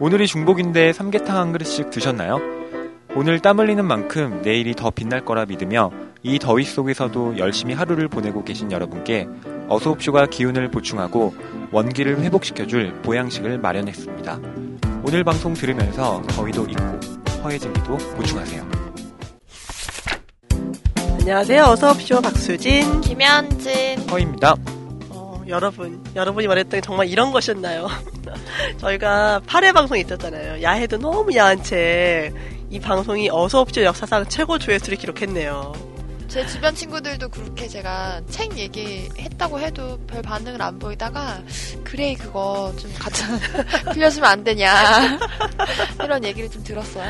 오늘이 0.00 0.26
중복인데 0.26 0.92
삼계탕 0.92 1.36
한 1.36 1.52
그릇씩 1.52 1.90
드셨나요? 1.90 2.40
오늘 3.14 3.40
땀 3.40 3.60
흘리는 3.60 3.84
만큼 3.84 4.40
내일이 4.42 4.74
더 4.74 4.90
빛날 4.90 5.24
거라 5.24 5.44
믿으며 5.44 5.90
이 6.22 6.38
더위 6.38 6.64
속에서도 6.64 7.38
열심히 7.38 7.74
하루를 7.74 8.08
보내고 8.08 8.42
계신 8.42 8.72
여러분께 8.72 9.28
어소옵쇼가 9.68 10.26
기운을 10.26 10.70
보충하고 10.70 11.34
원기를 11.70 12.20
회복시켜줄 12.20 13.02
보양식을 13.02 13.58
마련했습니다. 13.58 14.40
오늘 15.04 15.24
방송 15.24 15.54
들으면서 15.54 16.22
더위도 16.28 16.66
잊고 16.66 16.82
허해진기도 17.42 17.96
보충하세요. 17.96 18.82
안녕하세요. 21.20 21.62
어서옵쇼 21.64 22.20
박수진. 22.22 23.00
김현진. 23.00 24.08
허입니다. 24.10 24.56
어, 25.42 25.48
여러분, 25.48 26.02
여러분이 26.14 26.46
말했던 26.46 26.70
게 26.70 26.80
정말 26.80 27.08
이런 27.08 27.32
것이었나요? 27.32 27.88
저희가 28.78 29.42
8회 29.46 29.72
방송 29.72 29.98
있었잖아요. 29.98 30.62
야해도 30.62 30.98
너무 30.98 31.34
야한 31.36 31.62
채 31.62 32.32
이 32.72 32.80
방송이 32.80 33.28
어서옵쇼 33.30 33.84
역사상 33.84 34.26
최고 34.30 34.58
조회수를 34.58 34.96
기록했네요. 34.96 35.74
제 36.26 36.46
주변 36.46 36.74
친구들도 36.74 37.28
그렇게 37.28 37.68
제가 37.68 38.22
책 38.30 38.56
얘기했다고 38.56 39.60
해도 39.60 39.98
별 40.06 40.22
반응을 40.22 40.62
안 40.62 40.78
보이다가 40.78 41.42
그레이 41.84 42.14
그거 42.14 42.72
좀 42.80 42.90
같이 42.98 43.24
빌려주면 43.92 44.30
안 44.30 44.42
되냐 44.42 44.72
이런 46.02 46.24
얘기를 46.24 46.50
좀 46.50 46.64
들었어요. 46.64 47.04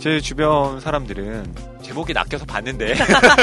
제 0.00 0.18
주변 0.20 0.80
사람들은 0.80 1.54
제목이 1.82 2.14
낚여서 2.14 2.46
봤는데 2.46 2.94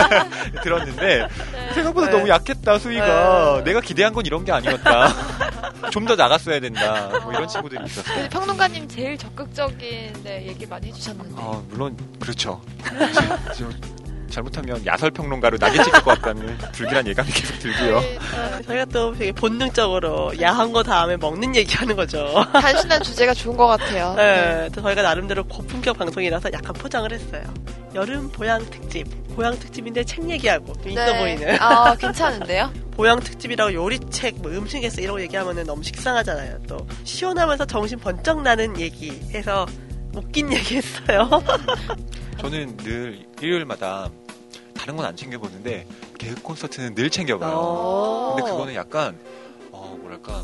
들었는데 0.63 1.27
네. 1.51 1.73
생각보다 1.73 2.07
네. 2.07 2.13
너무 2.13 2.27
약했다 2.29 2.79
수위가 2.79 3.57
네. 3.57 3.63
내가 3.63 3.79
기대한 3.81 4.11
건 4.13 4.25
이런 4.25 4.43
게 4.43 4.51
아니었다 4.51 5.13
좀 5.91 6.07
더 6.07 6.15
나갔어야 6.15 6.59
된다 6.59 7.09
뭐 7.23 7.31
이런 7.33 7.47
친구들이 7.47 7.83
있었어요 7.85 8.27
평론가님 8.29 8.87
제일 8.87 9.17
적극적인 9.17 10.13
네, 10.23 10.47
얘기 10.47 10.65
많이 10.65 10.87
해주셨는데 10.87 11.35
아 11.37 11.61
물론 11.69 11.95
그렇죠 12.19 12.61
저- 13.13 13.53
저- 13.53 13.69
잘못하면 14.29 14.85
야설 14.85 15.11
평론가로 15.11 15.57
낙인 15.57 15.83
찍힐 15.83 16.01
것 16.01 16.19
같다는 16.21 16.57
불길한 16.73 17.07
예감이 17.07 17.29
계속 17.31 17.59
들고요 17.59 17.99
네, 17.99 18.17
네. 18.19 18.61
저희가 18.63 18.85
또 18.85 19.13
되게 19.13 19.31
본능적으로 19.31 20.33
야한 20.41 20.71
거 20.71 20.83
다음에 20.83 21.17
먹는 21.17 21.55
얘기 21.55 21.73
하는 21.75 21.95
거죠. 21.95 22.33
단순한 22.53 23.03
주제가 23.03 23.33
좋은 23.33 23.55
것 23.57 23.67
같아요. 23.67 24.13
네, 24.15 24.69
또 24.73 24.81
저희가 24.81 25.01
나름대로 25.01 25.43
고품격 25.45 25.97
방송이라서 25.97 26.51
약간 26.53 26.73
포장을 26.73 27.11
했어요. 27.11 27.43
여름 27.95 28.29
보양 28.29 28.63
특집. 28.69 29.07
보양 29.35 29.57
특집인데 29.57 30.03
책 30.03 30.29
얘기하고 30.29 30.73
좀 30.81 30.91
있어 30.91 31.05
네. 31.05 31.19
보이는. 31.19 31.57
아 31.61 31.95
괜찮은데요? 31.95 32.71
보양 32.97 33.19
특집이라고 33.19 33.73
요리책, 33.73 34.41
뭐 34.41 34.51
음식에서 34.51 35.01
이런 35.01 35.15
거 35.15 35.21
얘기하면 35.21 35.63
너무 35.65 35.83
식상하잖아요. 35.83 36.57
또 36.67 36.85
시원하면서 37.03 37.65
정신 37.65 37.99
번쩍 37.99 38.41
나는 38.41 38.79
얘기 38.79 39.11
해서 39.33 39.67
웃긴 40.17 40.51
얘기 40.51 40.77
했어요. 40.77 41.29
저는 42.39 42.77
늘 42.77 43.25
일요일마다 43.41 44.09
다른 44.77 44.95
건 44.95 45.05
안 45.05 45.15
챙겨보는데 45.15 45.85
개그 46.17 46.41
콘서트는 46.41 46.95
늘 46.95 47.09
챙겨봐요 47.09 47.51
어. 47.55 48.35
근데 48.35 48.51
그거는 48.51 48.75
약간 48.75 49.17
어 49.71 49.97
뭐랄까 50.01 50.43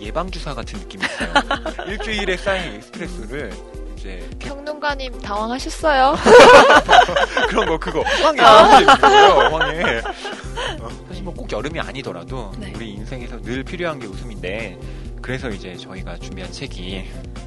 예방 0.00 0.30
주사 0.30 0.54
같은 0.54 0.78
느낌이 0.80 1.04
있어요. 1.04 1.32
일주일에 1.88 2.36
쌓인 2.36 2.80
스트레스를 2.80 3.52
이제 3.96 4.28
평론가님 4.38 5.20
당황하셨어요? 5.20 6.16
그런 7.48 7.66
거 7.66 7.78
그거 7.78 8.00
황해 8.02 8.82
있어요. 8.82 9.54
황해. 9.56 9.98
어, 10.80 10.88
사실 11.08 11.22
뭐 11.22 11.34
꼭 11.34 11.50
여름이 11.50 11.78
아니더라도 11.80 12.52
네. 12.58 12.72
우리 12.74 12.90
인생에서 12.90 13.40
늘 13.42 13.62
필요한 13.64 13.98
게 13.98 14.06
웃음인데 14.06 14.78
그래서 15.22 15.48
이제 15.50 15.76
저희가 15.76 16.16
준비한 16.18 16.50
책이 16.52 17.04
어, 17.38 17.43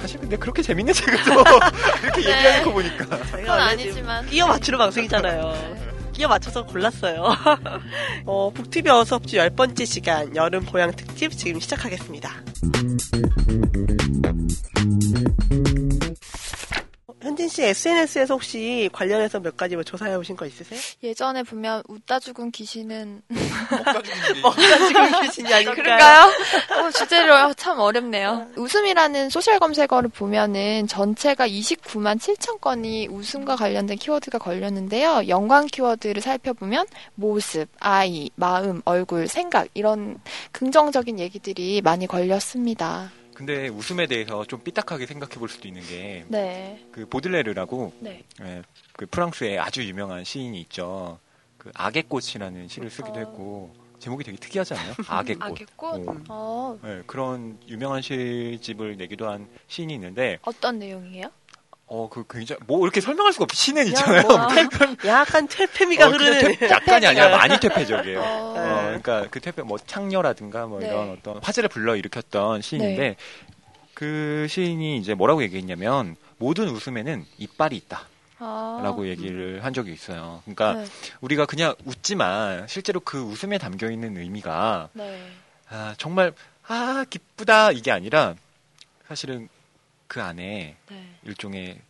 사실 0.00 0.20
근데 0.20 0.36
그렇게 0.36 0.62
재밌는 0.62 0.92
책을 0.94 1.18
또 1.24 1.32
이렇게 2.02 2.22
네. 2.22 2.36
얘기하는 2.36 2.64
거 2.64 2.72
보니까 2.72 3.04
그건 3.04 3.50
아니지만 3.50 4.26
끼어 4.26 4.46
맞추는 4.46 4.78
방송이잖아요. 4.78 5.86
끼어 6.12 6.28
맞춰서 6.28 6.64
골랐어요. 6.64 7.26
어, 8.24 8.50
북티비 8.54 8.88
어서업주 8.88 9.36
열 9.36 9.50
번째 9.50 9.84
시간 9.84 10.34
여름 10.34 10.64
보양 10.64 10.90
특집 10.92 11.36
지금 11.36 11.60
시작하겠습니다. 11.60 12.30
현진 17.46 17.48
씨 17.48 17.62
SNS에서 17.64 18.34
혹시 18.34 18.90
관련해서 18.92 19.40
몇 19.40 19.56
가지 19.56 19.74
뭐 19.76 19.84
조사해 19.84 20.14
오신 20.16 20.36
거 20.36 20.46
있으세요? 20.46 20.78
예전에 21.02 21.42
보면 21.42 21.82
웃다 21.88 22.18
죽은 22.18 22.50
귀신은 22.50 23.22
먹다 24.42 24.86
지금 24.88 25.20
귀신이 25.22 25.52
아닐까요? 25.52 25.74
그런가요? 25.74 26.32
어, 26.80 26.90
주제로 26.90 27.54
참 27.54 27.78
어렵네요. 27.78 28.48
웃음이라는 28.56 29.30
소셜 29.30 29.58
검색어를 29.58 30.10
보면은 30.10 30.86
전체가 30.88 31.48
29만 31.48 32.18
7천 32.18 32.60
건이 32.60 33.08
웃음과 33.08 33.56
관련된 33.56 33.96
키워드가 33.98 34.38
걸렸는데요. 34.38 35.28
연관 35.28 35.66
키워드를 35.66 36.20
살펴보면 36.22 36.86
모습, 37.14 37.68
아이, 37.78 38.30
마음, 38.34 38.82
얼굴, 38.84 39.28
생각 39.28 39.68
이런 39.74 40.18
긍정적인 40.52 41.20
얘기들이 41.20 41.80
많이 41.82 42.06
걸렸습니다. 42.06 43.10
근데 43.36 43.68
웃음에 43.68 44.06
대해서 44.06 44.46
좀 44.46 44.62
삐딱하게 44.64 45.04
생각해 45.04 45.34
볼 45.34 45.50
수도 45.50 45.68
있는 45.68 45.82
게그 45.82 46.26
네. 46.30 46.80
보들레르라고 47.10 47.92
네. 48.00 48.24
예, 48.40 48.62
그 48.94 49.04
프랑스의 49.04 49.58
아주 49.58 49.84
유명한 49.84 50.24
시인이 50.24 50.58
있죠. 50.62 51.18
그 51.58 51.70
악의 51.74 52.04
꽃이라는 52.08 52.68
시를 52.68 52.88
쓰기도 52.88 53.16
어. 53.16 53.18
했고 53.18 53.74
제목이 53.98 54.24
되게 54.24 54.38
특이하지 54.38 54.72
않아요? 54.72 54.94
악의 55.06 55.34
꽃. 55.34 55.44
악의 55.44 55.66
꽃? 55.76 56.08
어. 56.08 56.16
어, 56.30 56.78
예, 56.86 57.02
그런 57.06 57.58
유명한 57.68 58.00
시집을 58.00 58.96
내기도 58.96 59.28
한 59.28 59.46
시인이 59.68 59.92
있는데 59.92 60.38
어떤 60.40 60.78
내용이에요? 60.78 61.30
어 61.88 62.08
그 62.10 62.24
굉장히 62.28 62.60
뭐 62.66 62.82
이렇게 62.84 63.00
설명할 63.00 63.32
수가 63.32 63.44
없 63.44 63.52
시는 63.54 63.86
있잖아요. 63.88 64.22
뭐, 64.22 64.38
약간 65.06 65.46
퇴폐미가 65.46 66.06
어, 66.06 66.10
흐르는 66.10 66.56
퇴- 66.56 66.68
약간이 66.68 67.06
아니라 67.06 67.28
많이 67.30 67.60
퇴폐적이에요. 67.60 68.18
어, 68.22 68.52
네. 68.56 68.60
어, 68.60 68.82
그러니까 68.86 69.26
그 69.30 69.40
퇴폐 69.40 69.62
뭐 69.62 69.78
창녀라든가 69.78 70.66
뭐 70.66 70.80
네. 70.80 70.88
이런 70.88 71.10
어떤 71.10 71.38
화제를 71.42 71.68
불러 71.68 71.94
일으켰던 71.94 72.62
시인인데 72.62 73.16
그 73.94 74.46
시인이 74.50 74.98
이제 74.98 75.14
뭐라고 75.14 75.42
얘기했냐면 75.42 76.16
모든 76.38 76.68
웃음에는 76.68 77.24
이빨이 77.38 77.76
있다. 77.76 78.02
아, 78.38 78.80
라고 78.82 79.08
얘기를 79.08 79.64
한 79.64 79.72
적이 79.72 79.92
있어요. 79.94 80.42
그러니까 80.44 80.74
네. 80.74 80.84
우리가 81.22 81.46
그냥 81.46 81.74
웃지만 81.86 82.66
실제로 82.68 83.00
그 83.00 83.18
웃음에 83.22 83.56
담겨 83.58 83.90
있는 83.90 84.16
의미가 84.18 84.90
네. 84.92 85.22
아, 85.70 85.94
정말 85.96 86.32
아 86.66 87.04
기쁘다 87.08 87.70
이게 87.72 87.90
아니라 87.92 88.34
사실은 89.08 89.48
그 90.06 90.22
안에 90.22 90.76
네. 90.88 91.08
일종의 91.24 91.80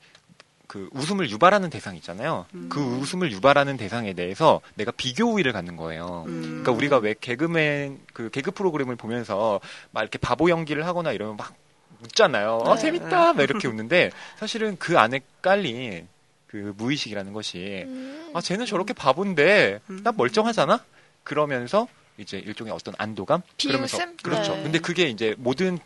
그 0.66 0.88
웃음을 0.92 1.30
유발하는 1.30 1.70
대상 1.70 1.96
있잖아요. 1.96 2.46
음. 2.54 2.68
그 2.68 2.80
웃음을 2.80 3.30
유발하는 3.30 3.76
대상에 3.76 4.12
대해서 4.14 4.60
내가 4.74 4.90
비교 4.90 5.32
우위를 5.32 5.52
갖는 5.52 5.76
거예요. 5.76 6.24
음. 6.26 6.42
그러니까 6.42 6.72
우리가 6.72 6.98
왜 6.98 7.14
개그맨 7.20 8.00
그 8.12 8.30
개그 8.30 8.50
프로그램을 8.50 8.96
보면서 8.96 9.60
막 9.92 10.02
이렇게 10.02 10.18
바보 10.18 10.50
연기를 10.50 10.86
하거나 10.86 11.12
이러면 11.12 11.36
막 11.36 11.54
웃잖아요. 12.02 12.58
어 12.64 12.74
네. 12.74 12.80
재밌다 12.80 13.32
막 13.32 13.42
이렇게 13.42 13.68
웃는데 13.68 14.10
사실은 14.38 14.76
그 14.78 14.98
안에 14.98 15.20
깔린 15.40 16.08
그 16.46 16.74
무의식이라는 16.76 17.32
것이 17.32 17.84
음. 17.86 18.32
아 18.34 18.40
쟤는 18.40 18.66
저렇게 18.66 18.92
바본데 18.92 19.80
음. 19.90 20.02
난 20.02 20.16
멀쩡하잖아. 20.16 20.84
그러면서 21.22 21.88
이제 22.18 22.38
일종의 22.38 22.72
어떤 22.72 22.94
안도감 22.98 23.42
그러면서 23.60 23.98
비웃음? 23.98 24.16
그렇죠. 24.22 24.56
네. 24.56 24.62
근데 24.64 24.78
그게 24.78 25.04
이제 25.04 25.34
모든 25.38 25.78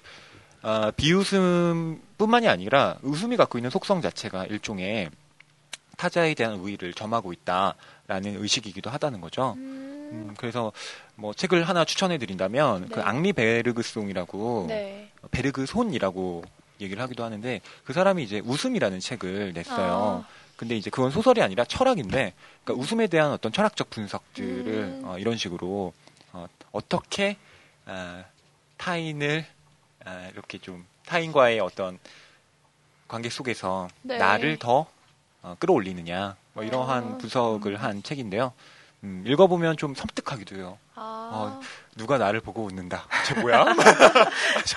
아, 0.62 0.90
비웃음뿐만이 0.96 2.48
아니라 2.48 2.98
웃음이 3.02 3.36
갖고 3.36 3.58
있는 3.58 3.70
속성 3.70 4.00
자체가 4.00 4.46
일종의 4.46 5.10
타자에 5.96 6.34
대한 6.34 6.54
우위를 6.54 6.94
점하고 6.94 7.32
있다라는 7.32 8.42
의식이기도 8.42 8.90
하다는 8.90 9.20
거죠. 9.20 9.54
음. 9.58 10.08
음, 10.12 10.34
그래서 10.36 10.72
뭐 11.14 11.32
책을 11.32 11.64
하나 11.64 11.84
추천해 11.84 12.18
드린다면 12.18 12.82
네. 12.82 12.88
그 12.90 13.00
앙리 13.00 13.32
베르그송이라고 13.32 14.66
네. 14.68 15.10
베르그 15.30 15.66
손이라고 15.66 16.42
얘기를 16.80 17.02
하기도 17.02 17.24
하는데 17.24 17.60
그 17.84 17.92
사람이 17.92 18.22
이제 18.22 18.40
웃음이라는 18.44 19.00
책을 19.00 19.52
냈어요. 19.52 20.24
아. 20.26 20.28
근데 20.56 20.76
이제 20.76 20.90
그건 20.90 21.10
소설이 21.10 21.40
아니라 21.42 21.64
철학인데 21.64 22.34
그러니까 22.64 22.82
웃음에 22.82 23.06
대한 23.06 23.30
어떤 23.30 23.52
철학적 23.52 23.88
분석들을 23.90 24.74
음. 24.74 25.02
어, 25.04 25.18
이런 25.18 25.36
식으로 25.36 25.92
어, 26.32 26.46
어떻게 26.72 27.36
아, 27.86 28.24
타인을 28.76 29.44
아, 29.46 29.59
이렇게 30.32 30.58
좀 30.58 30.86
타인과의 31.06 31.60
어떤 31.60 31.98
관계 33.08 33.28
속에서 33.28 33.88
네. 34.02 34.18
나를 34.18 34.58
더 34.58 34.86
어, 35.42 35.56
끌어올리느냐 35.58 36.36
뭐 36.52 36.64
이러한 36.64 37.14
아. 37.14 37.18
분석을 37.18 37.82
한 37.82 38.02
책인데요. 38.02 38.52
음, 39.02 39.24
읽어보면 39.26 39.76
좀 39.76 39.94
섬뜩하기도 39.94 40.56
해요. 40.56 40.78
아. 41.02 41.30
어, 41.32 41.60
누가 41.96 42.18
나를 42.18 42.40
보고 42.40 42.64
웃는다. 42.64 43.04
쟤 43.26 43.34
뭐야? 43.40 43.64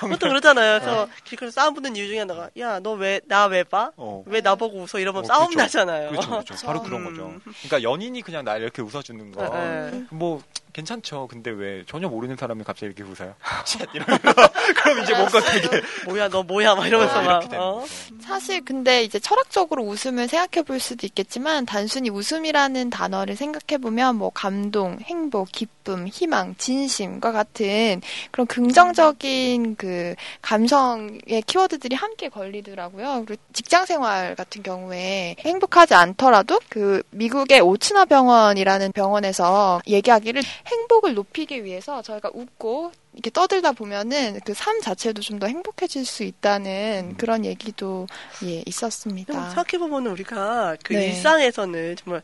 보통 0.00 0.30
그러잖아요. 0.30 0.80
저 0.80 1.08
길거리 1.24 1.50
싸움 1.50 1.74
붙는 1.74 1.96
이유 1.96 2.06
중에 2.08 2.20
하나가 2.20 2.48
야 2.58 2.80
너 2.80 2.94
왜 2.96 3.20
나 3.28 3.46
왜 3.46 3.62
봐? 3.62 3.92
어. 3.96 4.22
왜 4.26 4.40
나 4.40 4.54
보고 4.54 4.78
웃어? 4.82 4.98
이러면 5.00 5.22
어, 5.22 5.26
싸움 5.26 5.48
그렇죠. 5.50 5.62
나잖아요. 5.80 6.10
그렇죠, 6.10 6.30
그렇죠. 6.30 6.54
바로 6.66 6.82
그런 6.82 7.02
음. 7.02 7.04
거죠. 7.10 7.52
그러니까 7.62 7.82
연인이 7.82 8.20
그냥 8.22 8.44
날 8.44 8.62
이렇게 8.62 8.80
웃어주는 8.82 9.32
거. 9.32 9.48
네. 9.48 10.04
뭐 10.10 10.42
괜찮죠. 10.72 11.28
근데 11.28 11.50
왜 11.50 11.84
전혀 11.86 12.08
모르는 12.08 12.36
사람이 12.36 12.64
갑자기 12.64 12.86
이렇게 12.86 13.04
웃어요? 13.04 13.34
shit 13.64 13.80
이러면서 13.94 14.22
그럼 14.82 14.98
이제 15.04 15.14
뭔가 15.14 15.40
되게 15.40 15.82
뭐야 16.06 16.28
너 16.28 16.42
뭐야 16.42 16.74
막 16.74 16.86
이러면서 16.86 17.20
어, 17.20 17.22
막 17.22 17.52
어? 17.54 17.84
사실 18.20 18.64
근데 18.64 19.04
이제 19.04 19.18
철학적으로 19.20 19.84
웃음을 19.84 20.26
생각해 20.26 20.64
볼 20.64 20.80
수도 20.80 21.06
있겠지만 21.06 21.64
단순히 21.64 22.10
웃음이라는 22.10 22.90
단어를 22.90 23.36
생각해 23.36 23.80
보면 23.80 24.16
뭐 24.16 24.30
감동, 24.30 24.98
행복, 25.00 25.52
기쁨, 25.52 26.08
희망, 26.14 26.54
진심과 26.56 27.32
같은 27.32 28.00
그런 28.30 28.46
긍정적인 28.46 29.74
그 29.76 30.14
감성의 30.42 31.42
키워드들이 31.46 31.96
함께 31.96 32.28
걸리더라고요. 32.28 33.24
그리고 33.26 33.42
직장 33.52 33.84
생활 33.84 34.34
같은 34.36 34.62
경우에 34.62 35.34
행복하지 35.40 35.94
않더라도 35.94 36.60
그 36.68 37.02
미국의 37.10 37.60
오츠나 37.60 38.04
병원이라는 38.04 38.92
병원에서 38.92 39.80
얘기하기를 39.86 40.42
행복을 40.66 41.14
높이기 41.14 41.64
위해서 41.64 42.00
저희가 42.02 42.30
웃고 42.32 42.92
이렇게 43.14 43.30
떠들다 43.30 43.72
보면은 43.72 44.40
그 44.44 44.54
삶 44.54 44.80
자체도 44.80 45.20
좀 45.20 45.34
더 45.38 45.46
행복해질 45.48 46.06
수 46.06 46.22
있다는 46.22 47.16
그런 47.18 47.44
얘기도 47.44 48.06
예 48.44 48.62
있었습니다. 48.66 49.50
생각해보면 49.50 50.06
우리가 50.06 50.76
그 50.84 50.92
네. 50.94 51.08
일상에서는 51.08 51.96
정말 51.96 52.22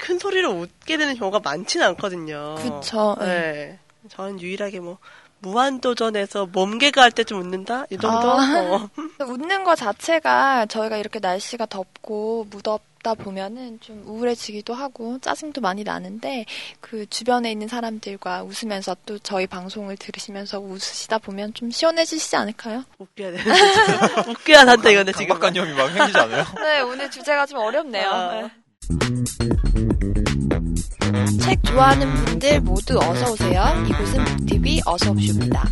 큰 0.00 0.18
소리로 0.18 0.50
웃게 0.52 0.96
되는 0.96 1.14
경우가 1.16 1.40
많지는 1.40 1.86
않거든요. 1.88 2.54
그쵸, 2.56 3.16
네. 3.20 3.26
네. 3.26 3.78
저는 4.08 4.40
유일하게 4.40 4.80
뭐 4.80 4.98
무한도전에서 5.40 6.46
몸개가 6.46 7.02
할 7.02 7.10
때 7.12 7.24
좀 7.24 7.40
웃는다 7.40 7.84
이 7.90 7.96
정도. 7.98 8.30
아. 8.32 8.60
어. 8.62 8.88
웃는 9.26 9.64
거 9.64 9.74
자체가 9.74 10.66
저희가 10.66 10.96
이렇게 10.96 11.18
날씨가 11.18 11.66
덥고 11.66 12.46
무덥다 12.50 13.14
보면은 13.14 13.78
좀 13.80 14.02
우울해지기도 14.06 14.74
하고 14.74 15.18
짜증도 15.20 15.60
많이 15.60 15.82
나는데 15.84 16.44
그 16.80 17.06
주변에 17.08 17.50
있는 17.52 17.68
사람들과 17.68 18.42
웃으면서 18.42 18.96
또 19.06 19.18
저희 19.18 19.46
방송을 19.46 19.96
들으시면서 19.96 20.60
웃으시다 20.60 21.18
보면 21.18 21.54
좀 21.54 21.70
시원해지시지 21.70 22.36
않을까요? 22.36 22.84
웃겨야 22.98 23.32
되는데 23.32 23.54
지금. 23.54 24.30
웃겨야 24.32 24.60
한다 24.60 24.90
이건데 24.90 25.12
지금. 25.12 25.28
강박관념이 25.28 25.72
막 25.74 25.88
생기지 25.90 26.18
않아요? 26.18 26.44
네, 26.62 26.80
오늘 26.80 27.10
주제가 27.10 27.46
좀 27.46 27.58
어렵네요. 27.58 28.08
아. 28.10 28.50
책 31.40 31.62
좋아하는 31.64 32.12
분들 32.14 32.60
모두 32.60 32.98
어서 32.98 33.32
오세요. 33.32 33.62
이곳은 33.88 34.24
북TV 34.24 34.80
어서 34.84 35.10
옵쇼입니다. 35.12 35.64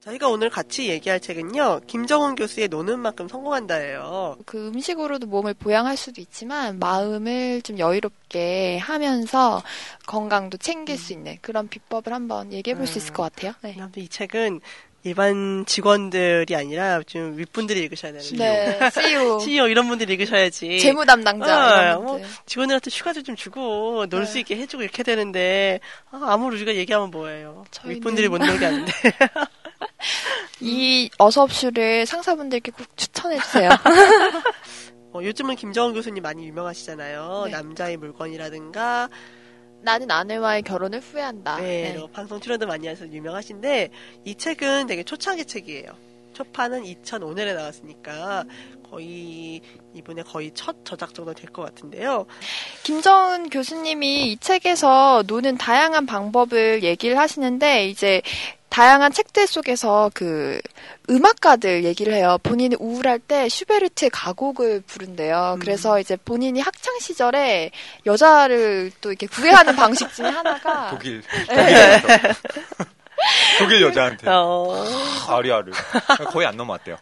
저희가 0.00 0.28
오늘 0.28 0.48
같이 0.48 0.88
얘기할 0.88 1.20
책은요. 1.20 1.80
김정은 1.86 2.34
교수의 2.34 2.68
노는 2.68 3.00
만큼 3.00 3.28
성공한다예요. 3.28 4.38
그 4.46 4.68
음식으로도 4.68 5.26
몸을 5.26 5.54
보양할 5.54 5.96
수도 5.96 6.20
있지만 6.20 6.78
마음을 6.78 7.62
좀 7.62 7.78
여유롭게 7.78 8.78
하면서 8.78 9.62
건강도 10.06 10.56
챙길 10.56 10.96
수 10.98 11.12
있는 11.12 11.36
그런 11.42 11.68
비법을 11.68 12.12
한번 12.12 12.52
얘기해 12.52 12.76
볼수 12.76 12.98
있을 12.98 13.12
것 13.12 13.22
같아요. 13.24 13.52
네. 13.62 13.76
이 13.96 14.08
책은 14.08 14.60
일반 15.02 15.64
직원들이 15.66 16.54
아니라 16.54 17.00
좀 17.06 17.36
윗분들이 17.38 17.80
읽으셔야 17.80 18.12
되는데. 18.12 18.78
네, 18.78 18.90
CEO, 18.90 19.40
CEO 19.40 19.66
이런 19.68 19.88
분들이 19.88 20.12
읽으셔야지. 20.12 20.78
재무 20.78 21.06
담당자 21.06 21.78
어, 21.78 21.82
이런 21.82 22.04
뭐. 22.04 22.20
직원들한테 22.44 22.90
휴가도 22.92 23.22
좀 23.22 23.34
주고 23.34 24.04
놀수 24.10 24.34
네. 24.34 24.40
있게 24.40 24.56
해주고 24.56 24.82
이렇게 24.82 25.02
되는데 25.02 25.80
아, 26.10 26.20
아무리 26.28 26.56
우리가 26.56 26.74
얘기하면 26.74 27.10
뭐예요. 27.10 27.64
저희는- 27.70 27.88
윗분들이 27.88 28.28
못 28.28 28.38
놀게 28.38 28.64
하는데. 28.64 28.92
이 30.60 31.08
어서옵쇼를 31.18 32.04
상사분들께 32.04 32.70
꼭 32.72 32.86
추천해 32.96 33.38
주세요. 33.38 33.70
어, 35.12 35.20
요즘은 35.22 35.56
김정은 35.56 35.94
교수님 35.94 36.22
많이 36.22 36.46
유명하시잖아요. 36.46 37.44
네. 37.46 37.50
남자의 37.52 37.96
물건이라든가 37.96 39.08
나는 39.82 40.10
아내와의 40.10 40.62
결혼을 40.62 41.00
후회한다. 41.00 41.58
네, 41.60 41.92
네. 41.92 41.98
뭐 41.98 42.08
방송 42.08 42.40
출연도 42.40 42.66
많이 42.66 42.86
하셔서 42.86 43.10
유명하신데 43.10 43.90
이 44.24 44.34
책은 44.34 44.86
되게 44.86 45.02
초창기 45.02 45.44
책이에요. 45.44 45.90
초판은 46.32 46.84
2005년에 46.84 47.54
나왔으니까 47.54 48.44
거의 48.90 49.60
이분의 49.94 50.24
거의 50.24 50.50
첫 50.54 50.84
저작 50.84 51.14
정도 51.14 51.32
될 51.34 51.50
것 51.50 51.62
같은데요. 51.64 52.26
김정은 52.82 53.50
교수님이 53.50 54.32
이 54.32 54.36
책에서 54.38 55.22
노는 55.26 55.58
다양한 55.58 56.06
방법을 56.06 56.82
얘기를 56.82 57.18
하시는데 57.18 57.88
이제 57.88 58.22
다양한 58.68 59.12
책들 59.12 59.48
속에서 59.48 60.10
그 60.14 60.60
음악가들 61.08 61.82
얘기를 61.84 62.12
해요. 62.14 62.38
본인이 62.44 62.76
우울할 62.78 63.18
때 63.18 63.48
슈베르트의 63.48 64.10
가곡을 64.10 64.82
부른대요. 64.86 65.54
음. 65.56 65.58
그래서 65.58 65.98
이제 65.98 66.16
본인이 66.16 66.60
학창 66.60 66.96
시절에 67.00 67.72
여자를 68.06 68.92
또 69.00 69.10
이렇게 69.10 69.26
구애하는 69.26 69.74
방식 69.74 70.12
중에 70.14 70.28
하나가 70.28 70.90
독일 70.94 71.20
독일에서 71.48 72.08
독일 73.58 73.82
여자한테 73.82 74.30
어, 74.30 74.84
아리아를 75.28 75.72
거의 76.30 76.46
안 76.46 76.56
넘어왔대요. 76.56 76.96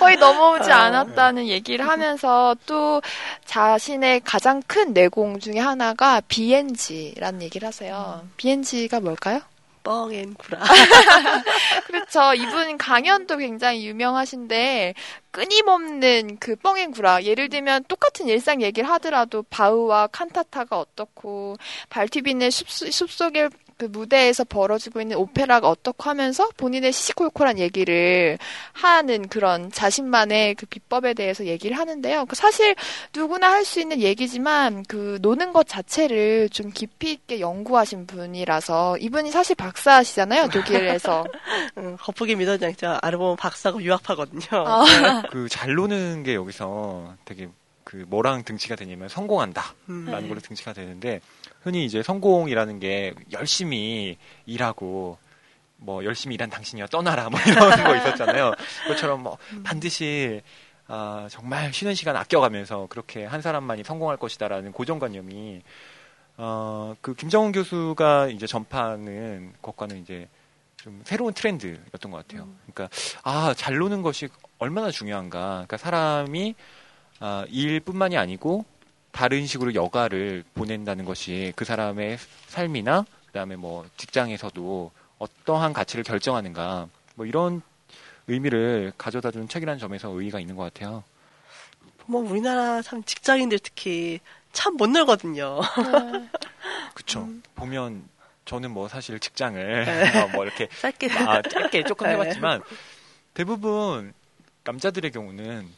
거의 0.00 0.16
넘어오지 0.16 0.70
어. 0.70 0.74
않았다는 0.74 1.46
얘기를 1.46 1.86
하면서 1.86 2.56
또 2.64 3.02
자신의 3.44 4.22
가장 4.24 4.62
큰 4.66 4.94
내공 4.94 5.38
중에 5.38 5.58
하나가 5.58 6.22
BNG라는 6.26 7.42
얘기를 7.42 7.68
하세요. 7.68 8.26
BNG가 8.38 9.00
뭘까요? 9.00 9.42
뻥앤 9.82 10.34
구라. 10.34 10.60
그렇죠. 11.86 12.34
이분 12.34 12.78
강연도 12.78 13.36
굉장히 13.36 13.86
유명하신데 13.86 14.94
끊임없는 15.30 16.38
그 16.40 16.56
뻥앤구라. 16.56 17.24
예를 17.24 17.48
들면 17.48 17.84
똑같은 17.84 18.26
일상 18.26 18.62
얘기를 18.62 18.88
하더라도 18.90 19.42
바우와 19.44 20.08
칸타타가 20.08 20.78
어떻고 20.78 21.56
발티빈의 21.88 22.50
숲, 22.50 22.68
숲속의 22.68 23.50
그 23.80 23.86
무대에서 23.86 24.44
벌어지고 24.44 25.00
있는 25.00 25.16
오페라가 25.16 25.66
어떻고 25.66 26.10
하면서 26.10 26.46
본인의 26.58 26.92
시시콜콜한 26.92 27.58
얘기를 27.58 28.36
하는 28.74 29.26
그런 29.26 29.72
자신만의 29.72 30.56
그 30.56 30.66
비법에 30.66 31.14
대해서 31.14 31.46
얘기를 31.46 31.78
하는데요. 31.78 32.26
그 32.26 32.36
사실 32.36 32.74
누구나 33.16 33.50
할 33.50 33.64
수 33.64 33.80
있는 33.80 34.00
얘기지만 34.00 34.84
그 34.88 35.18
노는 35.22 35.52
것 35.52 35.68
자체를 35.68 36.48
좀 36.48 36.70
깊이 36.70 37.12
있게 37.12 37.40
연구하신 37.40 38.06
분이라서 38.06 38.98
이분이 38.98 39.30
사실 39.30 39.54
박사시잖아요. 39.54 40.48
독일에서. 40.48 41.24
믿어지 42.34 42.64
않죠. 42.64 42.98
알고 43.00 43.18
보면 43.18 43.36
박사고 43.36 43.82
유학파거든요. 43.82 44.40
아, 44.66 45.22
그잘 45.30 45.74
노는 45.74 46.24
게 46.24 46.34
여기서 46.34 47.14
되게 47.24 47.48
그 47.84 48.04
뭐랑 48.08 48.44
등치가 48.44 48.76
되냐면 48.76 49.08
성공한다. 49.08 49.74
음. 49.88 50.06
라는 50.06 50.28
걸로 50.28 50.40
등치가 50.40 50.72
되는데 50.72 51.20
흔히 51.62 51.84
이제 51.84 52.02
성공이라는 52.02 52.78
게 52.78 53.14
열심히 53.32 54.16
일하고 54.46 55.18
뭐 55.76 56.04
열심히 56.04 56.34
일한 56.34 56.50
당신이여 56.50 56.86
떠나라 56.88 57.28
뭐 57.30 57.40
이런 57.40 57.70
거 57.84 57.96
있었잖아요. 57.96 58.52
그것처럼 58.82 59.22
뭐 59.22 59.38
반드시 59.64 60.42
아, 60.86 61.28
정말 61.30 61.72
쉬는 61.72 61.94
시간 61.94 62.16
아껴가면서 62.16 62.86
그렇게 62.90 63.24
한 63.24 63.40
사람만이 63.40 63.84
성공할 63.84 64.16
것이다라는 64.16 64.72
고정관념이 64.72 65.62
어, 66.36 66.94
그 67.00 67.14
김정은 67.14 67.52
교수가 67.52 68.28
이제 68.28 68.46
전파하는 68.46 69.52
것과는 69.62 69.98
이제 69.98 70.28
좀 70.76 71.00
새로운 71.04 71.32
트렌드였던 71.34 72.10
것 72.10 72.26
같아요. 72.26 72.48
그러니까 72.72 72.88
아, 73.22 73.54
잘 73.54 73.76
노는 73.76 74.02
것이 74.02 74.28
얼마나 74.58 74.90
중요한가. 74.90 75.38
그러니까 75.66 75.76
사람이 75.76 76.54
아, 77.20 77.44
일뿐만이 77.50 78.16
아니고 78.16 78.64
다른 79.12 79.46
식으로 79.46 79.74
여가를 79.74 80.42
보낸다는 80.54 81.04
것이 81.04 81.52
그 81.56 81.64
사람의 81.64 82.18
삶이나 82.48 83.04
그다음에 83.26 83.56
뭐 83.56 83.86
직장에서도 83.96 84.90
어떠한 85.18 85.72
가치를 85.72 86.02
결정하는가 86.04 86.88
뭐 87.14 87.26
이런 87.26 87.60
의미를 88.26 88.92
가져다 88.96 89.30
준 89.30 89.48
책이라는 89.48 89.78
점에서 89.78 90.08
의의가 90.08 90.40
있는 90.40 90.56
것 90.56 90.62
같아요. 90.72 91.04
뭐 92.06 92.22
우리나라 92.22 92.80
참 92.82 93.02
직장인들 93.04 93.58
특히 93.60 94.20
참 94.52 94.76
못 94.76 94.88
놀거든요. 94.88 95.60
그쵸. 96.94 97.28
보면 97.54 98.02
저는 98.46 98.70
뭐 98.70 98.88
사실 98.88 99.18
직장을 99.20 99.84
네. 99.84 100.18
어, 100.18 100.28
뭐 100.32 100.44
이렇게 100.44 100.68
짧게 100.80 101.12
아, 101.12 101.42
짧게 101.42 101.84
조금 101.84 102.06
네. 102.06 102.14
해봤지만 102.14 102.62
대부분 103.34 104.12
남자들의 104.64 105.10
경우는 105.12 105.68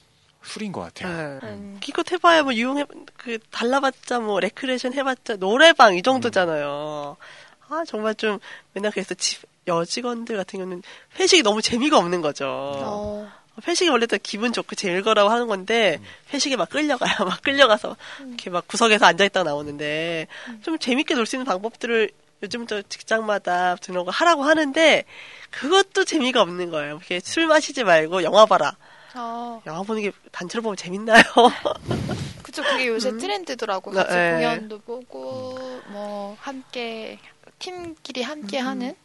술인 0.44 0.72
것 0.72 0.80
같아요. 0.82 1.38
네. 1.42 1.48
음. 1.48 1.78
기껏 1.80 2.10
해봐야 2.12 2.42
뭐 2.42 2.52
유용해 2.54 2.84
그 3.16 3.38
달라봤자 3.50 4.20
뭐 4.20 4.40
레크레이션 4.40 4.92
해봤자 4.94 5.36
노래방 5.36 5.94
이 5.96 6.02
정도잖아요. 6.02 7.16
아 7.68 7.82
정말 7.86 8.14
좀 8.14 8.38
맨날 8.74 8.90
그래서 8.92 9.14
집 9.14 9.42
여직원들 9.66 10.36
같은 10.36 10.58
경우는 10.58 10.82
회식이 11.18 11.42
너무 11.42 11.62
재미가 11.62 11.96
없는 11.98 12.20
거죠. 12.20 12.46
어, 12.48 13.30
회식이 13.66 13.88
원래 13.90 14.06
또 14.06 14.18
기분 14.22 14.52
좋고 14.52 14.74
재밌을 14.74 15.02
거라고 15.02 15.30
하는 15.30 15.46
건데 15.46 16.00
회식에 16.32 16.56
막 16.56 16.68
끌려가요. 16.68 17.12
막 17.24 17.40
끌려가서 17.42 17.96
이렇게 18.26 18.50
막 18.50 18.66
구석에서 18.66 19.06
앉아있다가 19.06 19.44
나오는데 19.44 20.26
좀 20.62 20.78
재밌게 20.78 21.14
놀 21.14 21.26
수 21.26 21.36
있는 21.36 21.44
방법들을 21.46 22.10
요즘 22.42 22.66
저 22.66 22.82
직장마다 22.82 23.76
등록을 23.76 24.12
하라고 24.12 24.42
하는데 24.42 25.04
그것도 25.50 26.04
재미가 26.04 26.42
없는 26.42 26.70
거예요. 26.70 26.96
이렇게 26.96 27.20
술 27.20 27.46
마시지 27.46 27.84
말고 27.84 28.24
영화 28.24 28.46
봐라. 28.46 28.76
어, 29.14 29.62
영화 29.66 29.82
보는 29.82 30.02
게 30.02 30.12
단체로 30.30 30.62
보면 30.62 30.76
재밌나요? 30.76 31.22
그쵸, 32.42 32.62
그게 32.62 32.88
요새 32.88 33.10
음. 33.10 33.18
트렌드더라고. 33.18 33.90
네, 33.90 33.96
같이 33.96 34.14
네. 34.14 34.30
공연도 34.32 34.80
보고, 34.80 35.80
뭐, 35.88 36.36
함께, 36.40 37.18
팀끼리 37.58 38.22
함께 38.22 38.60
음. 38.60 38.66
하는? 38.66 38.96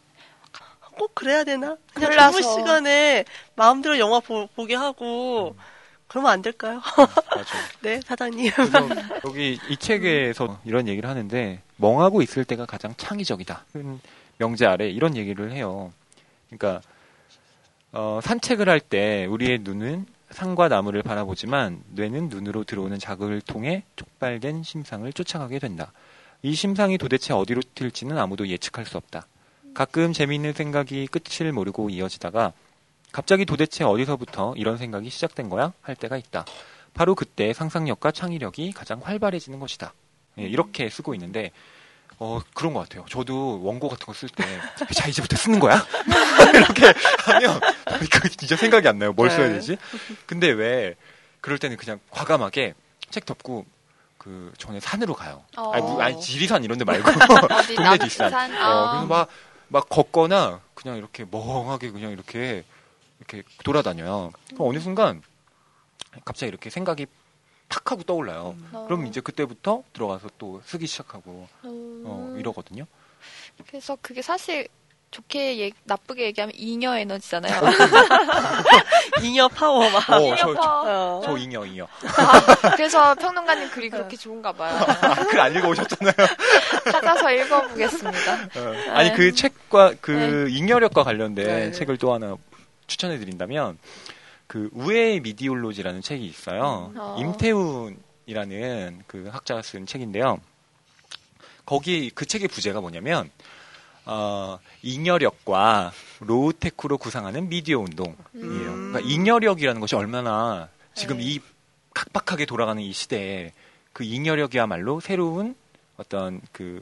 꼭 0.98 1.14
그래야 1.14 1.44
되나? 1.44 1.76
그냥 1.94 2.10
골라서. 2.10 2.38
근무 2.38 2.42
시간에 2.42 3.24
마음대로 3.54 3.98
영화 3.98 4.20
보, 4.20 4.48
게 4.66 4.74
하고 4.74 5.54
그러면 6.08 6.32
안 6.32 6.42
될까요? 6.42 6.82
맞아. 6.96 7.54
네, 7.80 8.00
사장님. 8.00 8.50
여기 9.24 9.60
이 9.68 9.76
책에서 9.76 10.58
이런 10.64 10.88
얘기를 10.88 11.08
하는데 11.08 11.62
멍하고 11.76 12.20
있을 12.22 12.44
때가 12.44 12.66
가장 12.66 12.94
창의적이다. 12.96 13.64
큰 13.72 14.00
명제 14.38 14.66
아래 14.66 14.88
이런 14.88 15.16
얘기를 15.16 15.52
해요. 15.52 15.92
그러니까 16.48 16.80
어, 17.92 18.20
산책을 18.22 18.68
할 18.68 18.80
때 18.80 19.26
우리의 19.26 19.60
눈은 19.60 20.06
산과 20.30 20.68
나무를 20.68 21.02
바라보지만 21.02 21.82
뇌는 21.90 22.28
눈으로 22.28 22.64
들어오는 22.64 22.98
자극을 22.98 23.40
통해 23.40 23.82
촉발된 23.96 24.62
심상을 24.62 25.10
쫓아가게 25.12 25.58
된다. 25.58 25.92
이 26.42 26.54
심상이 26.54 26.98
도대체 26.98 27.32
어디로 27.32 27.62
튈지는 27.74 28.18
아무도 28.18 28.46
예측할 28.46 28.84
수 28.84 28.98
없다. 28.98 29.26
가끔 29.74 30.12
재미있는 30.12 30.52
생각이 30.52 31.06
끝을 31.08 31.50
모르고 31.52 31.88
이어지다가 31.90 32.52
갑자기 33.10 33.46
도대체 33.46 33.84
어디서부터 33.84 34.54
이런 34.56 34.76
생각이 34.76 35.08
시작된 35.08 35.48
거야? 35.48 35.72
할 35.80 35.96
때가 35.96 36.16
있다. 36.18 36.44
바로 36.92 37.14
그때 37.14 37.52
상상력과 37.54 38.10
창의력이 38.10 38.72
가장 38.72 39.00
활발해지는 39.02 39.58
것이다. 39.60 39.94
예, 40.38 40.42
이렇게 40.42 40.88
쓰고 40.90 41.14
있는데, 41.14 41.52
어, 42.20 42.40
그런 42.52 42.74
것 42.74 42.80
같아요. 42.88 43.04
저도 43.08 43.62
원고 43.62 43.88
같은 43.88 44.04
거 44.06 44.12
쓸 44.12 44.28
때, 44.28 44.44
자, 44.94 45.08
이제부터 45.08 45.36
쓰는 45.36 45.60
거야? 45.60 45.84
이렇게 46.54 46.92
하면, 47.24 47.60
그 48.10 48.28
진짜 48.30 48.56
생각이 48.56 48.88
안 48.88 48.98
나요. 48.98 49.12
뭘 49.12 49.30
써야 49.30 49.46
네. 49.48 49.54
되지? 49.54 49.76
근데 50.26 50.48
왜, 50.50 50.96
그럴 51.40 51.58
때는 51.58 51.76
그냥 51.76 52.00
과감하게 52.10 52.74
책 53.10 53.24
덮고, 53.24 53.66
그, 54.18 54.52
전에 54.58 54.80
산으로 54.80 55.14
가요. 55.14 55.44
어. 55.56 55.70
아니, 55.72 55.82
뭐, 55.82 56.02
아니, 56.02 56.20
지리산 56.20 56.64
이런 56.64 56.76
데 56.76 56.84
말고, 56.84 57.08
동네 57.76 57.98
뒷산. 57.98 58.32
어, 58.34 58.68
어. 58.84 58.90
그래서 58.90 59.06
막, 59.06 59.28
막 59.68 59.88
걷거나, 59.88 60.60
그냥 60.74 60.96
이렇게 60.96 61.24
멍하게 61.30 61.92
그냥 61.92 62.10
이렇게, 62.10 62.64
이렇게 63.18 63.44
돌아다녀요. 63.62 64.32
그럼 64.52 64.68
어느 64.68 64.80
순간, 64.80 65.22
갑자기 66.24 66.48
이렇게 66.48 66.68
생각이 66.68 67.06
팍 67.68 67.92
하고 67.92 68.02
떠올라요. 68.02 68.56
어. 68.72 68.84
그럼 68.86 69.06
이제 69.06 69.20
그때부터 69.20 69.82
들어가서 69.92 70.28
또 70.38 70.60
쓰기 70.64 70.86
시작하고, 70.86 71.46
음. 71.64 72.02
어, 72.06 72.34
이러거든요. 72.38 72.86
그래서 73.68 73.96
그게 74.00 74.22
사실 74.22 74.68
좋게 75.10 75.58
얘기- 75.58 75.76
나쁘게 75.84 76.24
얘기하면 76.26 76.54
잉여 76.54 76.96
에너지잖아요. 76.98 77.60
잉여 79.22 79.48
파워 79.48 79.88
막. 79.90 80.08
어, 80.10 80.36
저, 80.36 80.54
저, 80.54 80.60
어. 80.62 81.22
저 81.24 81.36
잉여, 81.36 81.64
잉여. 81.66 81.88
그래서 82.76 83.14
평론가님 83.14 83.70
글이 83.70 83.88
그렇게 83.90 84.16
좋은가 84.16 84.52
봐요. 84.52 84.76
아, 85.02 85.14
글안 85.26 85.54
읽어오셨잖아요. 85.56 86.12
찾아서 86.92 87.32
읽어보겠습니다. 87.32 88.34
어. 88.56 88.92
아니, 88.92 89.12
그 89.14 89.32
책과, 89.32 89.94
그 90.00 90.48
잉여력과 90.50 91.02
관련된 91.04 91.46
네. 91.46 91.72
책을 91.72 91.96
또 91.98 92.12
하나 92.12 92.36
추천해드린다면, 92.86 93.78
그, 94.48 94.68
우애의 94.72 95.20
미디올로지라는 95.20 96.02
책이 96.02 96.26
있어요. 96.26 96.92
어. 96.96 97.16
임태훈이라는 97.20 99.04
그 99.06 99.28
학자가 99.30 99.62
쓴 99.62 99.86
책인데요. 99.86 100.40
거기 101.64 102.10
그 102.10 102.26
책의 102.26 102.48
부제가 102.48 102.80
뭐냐면, 102.80 103.30
어, 104.06 104.58
잉여력과 104.82 105.92
low-tech로 106.20 106.96
구상하는 106.96 107.50
미디어 107.50 107.78
운동이에요. 107.78 108.16
음. 108.36 108.92
그러니까 108.92 109.00
잉여력이라는 109.00 109.80
것이 109.80 109.94
얼마나 109.94 110.70
지금 110.94 111.18
네. 111.18 111.24
이 111.24 111.40
각박하게 111.92 112.46
돌아가는 112.46 112.82
이 112.82 112.90
시대에 112.92 113.52
그 113.92 114.04
잉여력이야말로 114.04 115.00
새로운 115.00 115.54
어떤 115.98 116.40
그 116.52 116.80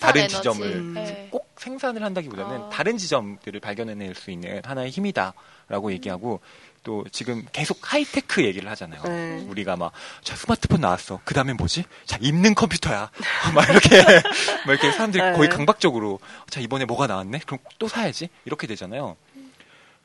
다른 0.00 0.22
에너지. 0.22 0.36
지점을 0.36 0.94
네. 0.94 1.28
꼭 1.30 1.48
생산을 1.56 2.02
한다기보다는 2.02 2.60
어. 2.62 2.68
다른 2.68 2.98
지점들을 2.98 3.58
발견해낼 3.60 4.14
수 4.14 4.30
있는 4.30 4.60
하나의 4.64 4.90
힘이다라고 4.90 5.92
얘기하고 5.92 6.40
또 6.82 7.04
지금 7.12 7.44
계속 7.52 7.78
하이테크 7.82 8.44
얘기를 8.44 8.68
하잖아요. 8.70 9.02
네. 9.02 9.44
우리가 9.48 9.76
막, 9.76 9.92
자, 10.22 10.34
스마트폰 10.34 10.80
나왔어. 10.80 11.20
그 11.24 11.34
다음에 11.34 11.52
뭐지? 11.52 11.84
자, 12.06 12.18
입는 12.20 12.54
컴퓨터야. 12.54 13.10
막 13.54 13.68
이렇게, 13.68 14.02
막 14.66 14.72
이렇게 14.72 14.90
사람들이 14.92 15.22
네. 15.22 15.32
거의 15.32 15.48
강박적으로, 15.48 16.20
자, 16.48 16.60
이번에 16.60 16.86
뭐가 16.86 17.06
나왔네? 17.06 17.40
그럼 17.46 17.58
또 17.78 17.88
사야지? 17.88 18.28
이렇게 18.44 18.66
되잖아요. 18.66 19.16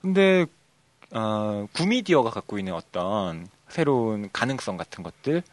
근데, 0.01 0.45
어, 1.11 1.67
구미디어가 1.73 2.29
갖고 2.29 2.59
있는 2.59 2.73
어떤 2.73 3.47
새로운 3.69 4.29
가능성 4.31 4.77
같은 4.77 5.03
것들을 5.03 5.43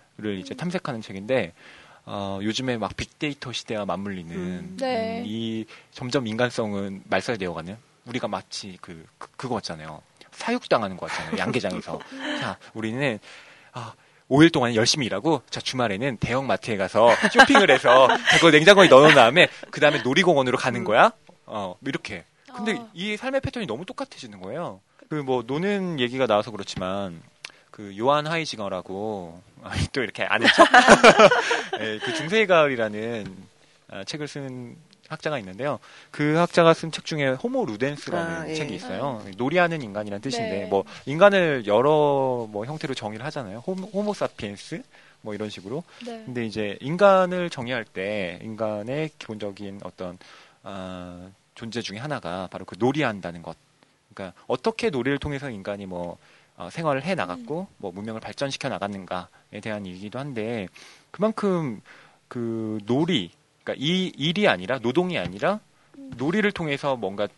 이제 0.40 0.54
탐색하는 0.54 1.02
책인데, 1.02 1.52
어, 2.04 2.40
요즘에 2.42 2.78
막 2.78 2.96
빅데이터 2.96 3.52
시대와 3.52 3.84
맞물리는 3.84 4.34
음. 4.34 4.76
네. 4.80 5.20
음, 5.20 5.24
이 5.26 5.66
점점 5.92 6.26
인간성은 6.26 7.04
말살되어가는 7.04 7.76
우리가 8.06 8.26
마치 8.26 8.76
그, 8.80 9.06
그 9.18 9.28
그거 9.36 9.54
같잖아요. 9.56 10.02
사육당하는 10.32 10.96
거 10.96 11.06
같잖아요. 11.06 11.38
양계장에서. 11.38 11.98
자, 12.40 12.58
우리는 12.74 13.18
아, 13.72 13.92
5일 14.30 14.52
동안 14.52 14.74
열심히 14.74 15.06
일하고 15.06 15.42
자 15.50 15.60
주말에는 15.60 16.16
대형 16.18 16.46
마트에 16.46 16.76
가서 16.76 17.10
쇼핑을 17.32 17.70
해서 17.70 18.08
자, 18.08 18.36
그걸 18.36 18.52
냉장고에 18.52 18.88
넣어놓은 18.88 19.14
다음에 19.14 19.48
그 19.70 19.80
다음에 19.80 20.00
놀이공원으로 20.02 20.56
가는 20.58 20.84
거야. 20.84 21.12
어 21.46 21.76
이렇게. 21.86 22.24
근데 22.54 22.72
어. 22.74 22.88
이 22.92 23.16
삶의 23.16 23.40
패턴이 23.40 23.66
너무 23.66 23.84
똑같아지는 23.84 24.40
거예요. 24.40 24.80
그 25.08 25.16
뭐 25.16 25.42
노는 25.46 26.00
얘기가 26.00 26.26
나와서 26.26 26.50
그렇지만 26.50 27.20
그 27.70 27.94
요한 27.98 28.26
하이징어라고 28.26 29.42
또 29.92 30.02
이렇게 30.02 30.24
아는 30.24 30.46
척. 30.54 30.66
예, 31.80 31.98
그 32.04 32.14
중세의 32.14 32.46
가을이라는 32.46 33.36
아, 33.90 34.04
책을 34.04 34.26
쓴 34.28 34.76
학자가 35.12 35.38
있는데요. 35.38 35.78
그 36.10 36.34
학자가 36.36 36.74
쓴 36.74 36.90
책 36.90 37.04
중에 37.04 37.28
호모 37.30 37.64
루덴스라는 37.66 38.36
아, 38.36 38.48
예. 38.48 38.54
책이 38.54 38.74
있어요. 38.74 39.24
놀이하는 39.36 39.82
인간이라는 39.82 40.20
뜻인데 40.20 40.50
네. 40.62 40.66
뭐 40.66 40.84
인간을 41.06 41.66
여러 41.66 42.46
뭐 42.50 42.64
형태로 42.66 42.94
정의를 42.94 43.24
하잖아요. 43.26 43.58
호모, 43.58 43.88
호모 43.88 44.14
사피엔스 44.14 44.82
뭐 45.20 45.34
이런 45.34 45.48
식으로. 45.50 45.84
네. 46.04 46.22
근데 46.24 46.44
이제 46.44 46.76
인간을 46.80 47.50
정의할 47.50 47.84
때 47.84 48.40
인간의 48.42 49.10
기본적인 49.18 49.80
어떤 49.84 50.18
아, 50.64 51.28
존재 51.54 51.80
중에 51.80 51.98
하나가 51.98 52.48
바로 52.50 52.64
그 52.64 52.76
놀이한다는 52.78 53.42
것. 53.42 53.56
그러니까 54.12 54.38
어떻게 54.46 54.90
놀이를 54.90 55.18
통해서 55.18 55.48
인간이 55.50 55.86
뭐 55.86 56.18
어, 56.56 56.68
생활을 56.70 57.02
해 57.04 57.14
나갔고 57.14 57.66
뭐 57.78 57.92
문명을 57.92 58.20
발전시켜 58.20 58.68
나갔는가에 58.68 59.60
대한 59.62 59.86
얘기도 59.86 60.18
한데 60.18 60.68
그만큼 61.10 61.80
그 62.28 62.78
놀이 62.84 63.30
그러니까 63.62 63.74
이 63.84 64.12
일이 64.16 64.48
아니라 64.48 64.78
노동이 64.78 65.18
아니라 65.18 65.60
놀이를 66.16 66.52
통해서 66.52 66.96
뭔가 66.96 67.28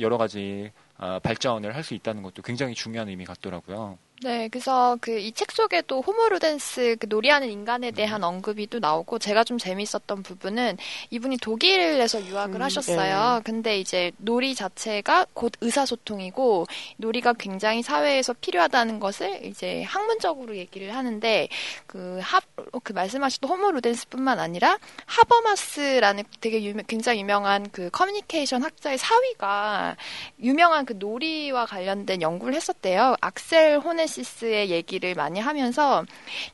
여러 0.00 0.18
가지 0.18 0.70
아, 0.96 1.18
발전을 1.18 1.74
할 1.74 1.82
수 1.82 1.94
있다는 1.94 2.22
것도 2.22 2.42
굉장히 2.42 2.74
중요한 2.74 3.08
의미 3.08 3.24
같더라고요. 3.24 3.98
네, 4.22 4.48
그래서 4.48 4.96
그 5.00 5.18
이 5.18 5.32
책 5.32 5.50
속에도 5.50 6.00
호모루덴스 6.00 6.96
그 7.00 7.06
놀이하는 7.10 7.50
인간에 7.50 7.90
대한 7.90 8.22
언급이 8.22 8.68
또 8.68 8.78
나오고 8.78 9.18
제가 9.18 9.42
좀 9.42 9.58
재밌었던 9.58 10.22
부분은 10.22 10.78
이분이 11.10 11.38
독일에서 11.38 12.24
유학을 12.24 12.56
음, 12.56 12.62
하셨어요. 12.62 13.40
근데 13.44 13.78
이제 13.78 14.12
놀이 14.18 14.54
자체가 14.54 15.26
곧 15.34 15.52
의사소통이고 15.60 16.66
놀이가 16.98 17.32
굉장히 17.34 17.82
사회에서 17.82 18.34
필요하다는 18.34 19.00
것을 19.00 19.44
이제 19.44 19.82
학문적으로 19.82 20.56
얘기를 20.56 20.94
하는데 20.94 21.48
그 21.86 22.20
하, 22.22 22.40
그 22.84 22.92
말씀하신 22.92 23.40
호모루덴스뿐만 23.46 24.38
아니라 24.38 24.78
하버마스라는 25.06 26.22
되게 26.40 26.62
유명, 26.62 26.84
굉장히 26.86 27.20
유명한 27.20 27.68
그 27.70 27.90
커뮤니케이션 27.90 28.62
학자의 28.62 28.96
사위가 28.96 29.96
유명한 30.40 30.86
그 30.86 30.94
놀이와 30.96 31.66
관련된 31.66 32.22
연구를 32.22 32.54
했었대요. 32.54 33.16
악셀 33.20 33.80
호네 33.80 34.03
시스의 34.06 34.70
얘기를 34.70 35.14
많이 35.14 35.40
하면서 35.40 36.04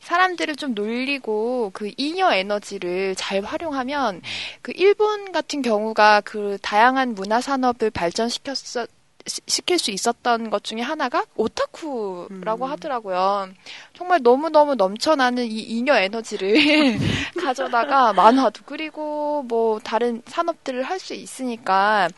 사람들을 0.01 0.57
좀 0.57 0.75
놀리고 0.75 1.71
그 1.73 1.91
잉여 1.97 2.33
에너지를 2.33 3.15
잘 3.17 3.43
활용하면 3.43 4.23
그 4.63 4.73
일본 4.75 5.33
같은 5.33 5.63
경우가 5.63 6.23
그 6.23 6.59
다양한 6.63 7.15
문화 7.15 7.41
산업을 7.41 7.91
발전시켰어 7.91 8.87
시- 9.27 9.41
시킬 9.47 9.79
수 9.79 9.91
있었던 9.91 10.51
것 10.51 10.65
중에 10.65 10.81
하나가 10.81 11.25
오타쿠라고 11.37 12.65
음. 12.67 12.71
하더라고요. 12.71 13.49
정말 13.95 14.21
너무너무 14.23 14.75
넘쳐나는 14.75 15.45
이 15.47 15.61
잉여 15.61 15.95
에너지를 15.97 16.55
가져다가 17.41 18.13
만화도 18.13 18.63
그리고 18.67 19.43
뭐 19.47 19.79
다른 19.81 20.23
산업들을 20.27 20.83
할 20.83 21.01
수 21.01 21.15
있으니까 21.15 22.09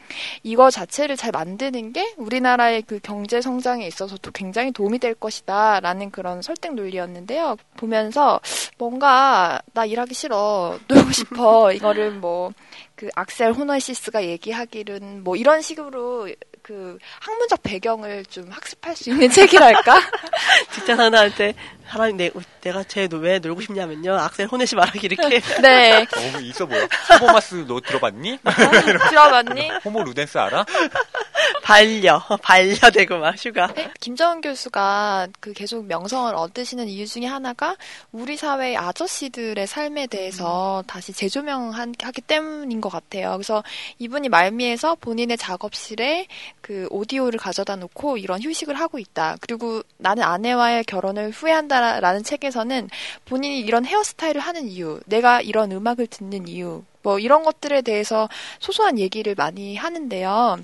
이거 0.42 0.70
자체를 0.70 1.16
잘 1.16 1.30
만드는 1.30 1.92
게 1.92 2.14
우리나라의 2.16 2.82
그 2.82 2.98
경제 3.00 3.40
성장에 3.40 3.86
있어서도 3.86 4.32
굉장히 4.32 4.72
도움이 4.72 4.98
될 4.98 5.14
것이다 5.14 5.78
라는 5.80 6.10
그런 6.10 6.42
설득 6.42 6.74
논리였는데요. 6.74 7.56
보면서 7.76 8.40
뭔가 8.78 9.60
나 9.72 9.84
일하기 9.84 10.14
싫어 10.14 10.78
놀고 10.88 11.10
싶어 11.12 11.72
이거를 11.72 12.10
뭐 12.12 12.52
그 12.94 13.08
악셀 13.16 13.52
호너시스가 13.52 14.22
얘기하기는 14.24 15.24
뭐 15.24 15.34
이런 15.34 15.60
식으로 15.60 16.28
그 16.62 16.98
학문적 17.20 17.62
배경을 17.62 18.24
좀 18.26 18.48
학습할 18.50 18.96
수 18.96 19.10
있는 19.10 19.28
책이랄까? 19.30 20.00
직장 20.72 20.96
상사한테 20.96 21.54
사람이 21.92 22.14
내, 22.14 22.30
내가 22.62 22.82
쟤 22.84 23.08
왜 23.12 23.38
놀고 23.38 23.60
싶냐면요. 23.60 24.14
악셀 24.14 24.46
호넷이 24.46 24.76
말하기 24.76 25.00
이렇게. 25.06 25.40
네. 25.60 26.00
어, 26.16 26.40
있어 26.40 26.66
보여. 26.66 26.86
사보마스 27.06 27.64
너 27.66 27.80
들어봤니? 27.80 28.38
들어봤니? 29.10 29.70
호모 29.84 30.04
루덴스 30.04 30.38
알아? 30.38 30.64
반려. 31.62 32.22
반려되고 32.42 33.18
막 33.18 33.34
휴가. 33.36 33.68
김정은 34.00 34.40
교수가 34.40 35.28
그 35.40 35.52
계속 35.52 35.84
명성을 35.86 36.34
얻으시는 36.34 36.88
이유 36.88 37.06
중에 37.06 37.26
하나가 37.26 37.76
우리 38.12 38.36
사회의 38.36 38.76
아저씨들의 38.76 39.66
삶에 39.66 40.06
대해서 40.06 40.82
다시 40.86 41.12
재조명하기 41.12 42.22
때문인 42.22 42.80
것 42.80 42.88
같아요. 42.88 43.32
그래서 43.32 43.62
이분이 43.98 44.28
말미에서 44.28 44.96
본인의 44.96 45.36
작업실에 45.36 46.26
그 46.60 46.86
오디오를 46.90 47.38
가져다 47.38 47.76
놓고 47.76 48.16
이런 48.16 48.42
휴식을 48.42 48.74
하고 48.78 48.98
있다. 48.98 49.36
그리고 49.40 49.82
나는 49.98 50.22
아내와의 50.22 50.84
결혼을 50.84 51.30
후회한다 51.30 51.80
라는 52.00 52.22
책에서는 52.22 52.88
본인이 53.24 53.60
이런 53.60 53.84
헤어스타일을 53.84 54.40
하는 54.40 54.68
이유, 54.68 55.00
내가 55.06 55.40
이런 55.40 55.72
음악을 55.72 56.06
듣는 56.06 56.48
이유, 56.48 56.82
뭐 57.02 57.18
이런 57.18 57.42
것들에 57.42 57.82
대해서 57.82 58.28
소소한 58.58 58.98
얘기를 58.98 59.34
많이 59.34 59.76
하는데요. 59.76 60.58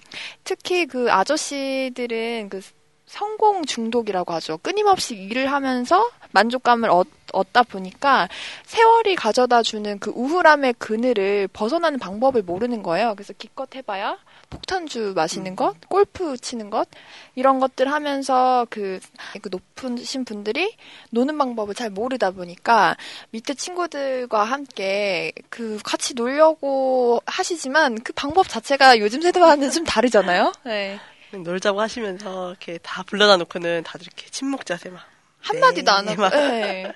특히 0.45 0.87
그 0.87 1.11
아저씨들은 1.11 2.49
그 2.49 2.61
성공 3.07 3.65
중독이라고 3.65 4.35
하죠. 4.35 4.59
끊임없이 4.59 5.15
일을 5.17 5.51
하면서 5.51 6.09
만족감을 6.33 6.91
얻, 6.91 7.09
얻다 7.33 7.63
보니까 7.63 8.29
세월이 8.67 9.17
가져다 9.17 9.63
주는 9.63 9.99
그 9.99 10.11
우울함의 10.11 10.75
그늘을 10.79 11.49
벗어나는 11.49 11.99
방법을 11.99 12.43
모르는 12.43 12.83
거예요. 12.83 13.15
그래서 13.15 13.33
기껏 13.33 13.75
해봐야 13.75 14.19
폭탄주 14.51 15.13
마시는 15.15 15.57
것, 15.57 15.77
골프 15.89 16.37
치는 16.39 16.71
것, 16.71 16.89
이런 17.35 17.61
것들 17.61 17.91
하면서 17.91 18.67
그, 18.71 18.99
그 19.43 19.49
높으신 19.51 20.25
분들이 20.25 20.75
노는 21.11 21.37
방법을 21.39 21.75
잘 21.75 21.91
모르다 21.91 22.31
보니까 22.31 22.97
밑에 23.31 23.55
친구들과 23.55 24.45
함께 24.45 25.33
그 25.51 25.79
같이 25.85 26.15
놀려고 26.15 27.21
하시지만 27.27 28.03
그 28.03 28.13
방법 28.15 28.49
자체가 28.49 28.99
요즘 28.99 29.21
세대와는 29.21 29.71
좀 29.71 29.85
다르잖아요. 29.85 30.53
네. 30.65 30.99
놀자고 31.33 31.81
하시면서 31.81 32.51
이렇게 32.51 32.79
다 32.79 33.03
불러다 33.03 33.37
놓고는 33.37 33.83
다들 33.85 34.07
이렇게 34.07 34.31
침묵 34.31 34.65
자세 34.65 34.89
막. 34.89 35.03
한마디도 35.41 35.91
안 35.93 36.05
네, 36.07 36.11
하고. 36.15 36.23
막. 36.23 36.31
네. 36.31 36.93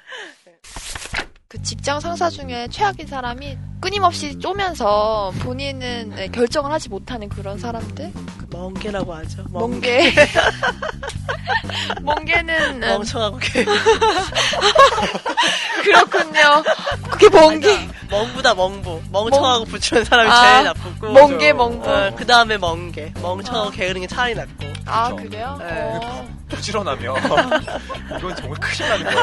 그 1.52 1.60
직장 1.60 2.00
상사 2.00 2.30
중에 2.30 2.66
최악인 2.70 3.06
사람이 3.06 3.58
끊임없이 3.78 4.38
쪼면서 4.38 5.34
본인은 5.40 6.14
네, 6.16 6.28
결정을 6.28 6.72
하지 6.72 6.88
못하는 6.88 7.28
그런 7.28 7.58
사람들? 7.58 8.10
멍게라고 8.50 9.12
하죠. 9.16 9.44
멍게. 9.50 10.14
멍게는 12.00 12.76
음, 12.76 12.80
멍청하고 12.80 13.36
개. 13.36 13.66
그렇군요. 15.84 16.62
그게 17.10 17.28
멍게. 17.28 17.86
멍부다 18.08 18.54
멍부. 18.54 19.02
멍청하고 19.10 19.66
부추는 19.66 20.06
사람이 20.06 20.30
아, 20.30 20.52
제일 20.52 20.64
나쁘고. 20.64 21.12
멍게 21.12 21.52
멍부. 21.52 21.86
어, 21.86 22.14
그 22.16 22.24
다음에 22.24 22.56
멍게. 22.56 23.12
멍청하고 23.20 23.72
게으른 23.72 24.00
게 24.00 24.06
차라리 24.06 24.34
낫고. 24.34 24.72
아 24.86 25.10
그쵸. 25.10 25.28
그래요? 25.28 25.58
네. 25.60 26.00
어. 26.02 26.26
부지런하면 26.48 27.16
이건 28.18 28.36
정말 28.36 28.58
큰일 28.60 28.88
나는 28.88 29.04
거예요. 29.04 29.22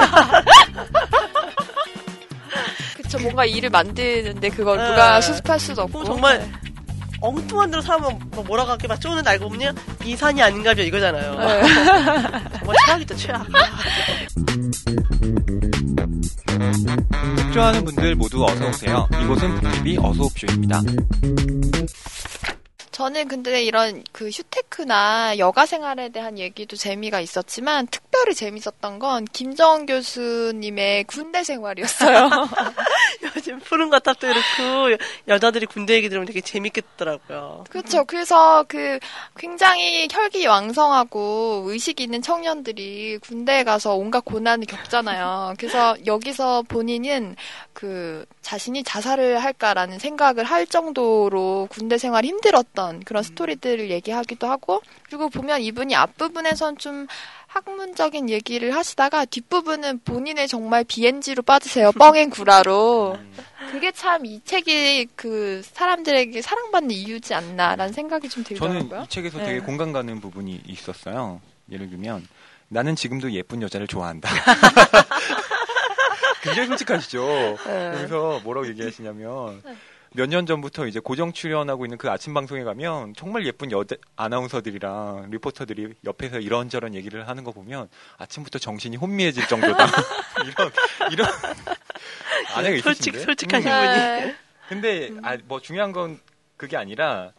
그쵸 2.96 3.20
뭔가 3.20 3.46
일을 3.46 3.70
만드는데 3.70 4.50
그걸 4.50 4.78
네. 4.78 4.88
누가 4.90 5.22
수습할 5.22 5.60
수도 5.60 5.84
없고. 5.84 6.04
정말 6.04 6.40
네. 6.40 6.52
엉뚱한 7.22 7.70
데로 7.70 7.82
사면 7.82 8.18
뭐 8.32 8.44
뭐라고 8.46 8.72
할게 8.72 8.88
막 8.88 9.00
쪼는 9.02 9.28
알고 9.28 9.50
보면 9.50 9.76
이산이 10.06 10.42
아닌가죠 10.42 10.82
이거잖아요. 10.84 11.36
네. 11.36 11.62
정말 12.60 12.76
최악이죠 12.86 13.16
최악. 13.18 13.46
좋아하는 17.54 17.84
분들 17.84 18.16
모두 18.16 18.46
어서 18.46 18.68
오세요. 18.70 19.08
이곳은 19.22 19.60
북TV 19.60 19.98
어서옵쇼입니다. 19.98 20.82
저는 23.00 23.30
근데 23.30 23.64
이런 23.64 24.04
그 24.12 24.28
휴테크나 24.28 25.38
여가 25.38 25.66
생활에 25.66 26.10
대한 26.10 26.38
얘기도 26.38 26.76
재미가 26.76 27.22
있었지만 27.22 27.88
특별히 27.88 28.36
재밌었던 28.36 29.00
건 29.00 29.24
김정은 29.24 29.86
교수님의 29.86 31.06
군대 31.06 31.46
생활이었어요. 31.46 32.30
요즘 33.24 33.58
푸른 33.62 33.90
거탑도 33.90 34.28
그렇고 34.28 34.98
여자들이 35.30 35.66
군대 35.68 35.94
얘기 35.94 36.10
들으면 36.10 36.28
되게 36.28 36.42
재밌겠더라고요. 36.42 37.64
그렇죠. 37.70 38.04
그래서 38.04 38.66
그 38.68 39.00
굉장히 39.38 40.10
혈기 40.12 40.46
왕성하고 40.46 41.64
의식 41.68 42.02
있는 42.02 42.22
청년들이 42.22 43.20
군대에 43.20 43.64
가서 43.64 43.96
온갖 43.96 44.26
고난을 44.26 44.66
겪잖아요. 44.66 45.54
그래서 45.58 45.96
여기서 46.06 46.64
본인은 46.64 47.38
그 47.72 48.26
자신이 48.42 48.84
자살을 48.84 49.40
할까라는 49.40 50.00
생각을 50.00 50.44
할 50.44 50.68
정도로 50.68 51.70
군대 51.72 51.98
생활이 51.98 52.28
힘들었던 52.28 52.89
그런 53.06 53.24
스토리들을 53.24 53.90
얘기하기도 53.92 54.48
하고 54.48 54.82
그리고 55.04 55.30
보면 55.30 55.62
이분이 55.62 55.96
앞부분에선 55.96 56.78
좀 56.78 57.08
학문적인 57.48 58.30
얘기를 58.30 58.76
하시다가 58.76 59.26
뒷부분은 59.26 60.02
본인의 60.06 60.48
정말 60.48 60.84
BNG로 60.84 61.42
빠지세요. 61.44 61.92
뻥행 61.94 62.30
구라로. 62.30 63.18
그게 63.72 63.92
참 63.92 64.26
이 64.26 64.42
책이 64.46 65.08
그 65.16 65.62
사람들에게 65.64 66.42
사랑받는 66.42 66.92
이유지 66.92 67.34
않나라는 67.34 67.94
생각이 67.94 68.30
좀 68.30 68.44
저는 68.44 68.60
들더라고요. 68.60 69.04
이 69.04 69.08
책에서 69.10 69.38
네. 69.40 69.46
되게 69.46 69.60
공감 69.60 69.92
가는 69.94 70.20
부분이 70.22 70.62
있었어요. 70.68 71.42
예를 71.72 71.90
들면 71.90 72.28
나는 72.68 72.96
지금도 72.96 73.32
예쁜 73.32 73.62
여자를 73.62 73.88
좋아한다. 73.88 74.30
굉장히 76.44 76.68
솔직하시죠. 76.70 77.26
네. 77.66 77.92
그래서 77.96 78.40
뭐라고 78.44 78.68
얘기하시냐면 78.70 79.62
몇 80.12 80.28
년 80.28 80.46
전부터 80.46 80.88
이제 80.88 81.00
고정 81.00 81.34
출연하고 81.34 81.86
있는 81.86 81.98
그 81.98 82.10
아침 82.10 82.34
방송에 82.34 82.64
가면 82.64 83.14
정말 83.16 83.46
예쁜 83.46 83.72
여자 83.72 83.96
아나운서들이랑 84.16 85.30
리포터들이 85.30 85.94
옆에서 86.06 86.40
이런저런 86.40 86.96
얘기를 86.96 87.28
하는 87.28 87.44
거 87.44 87.52
보면 87.52 87.90
아침부터 88.18 88.60
정신이 88.60 88.98
혼미해질 88.98 89.48
정도다. 89.48 89.86
이런 90.46 90.72
이런 91.12 91.28
아내가 92.56 92.82
솔직 92.82 93.14
있으신데. 93.14 93.20
솔직하신 93.20 93.72
음. 93.72 93.76
분이. 93.76 93.88
네. 93.98 94.36
근데 94.68 95.12
아, 95.24 95.38
뭐 95.46 95.60
중요한 95.60 95.92
건 95.92 96.20
그게 96.58 96.76
아니라 96.78 97.32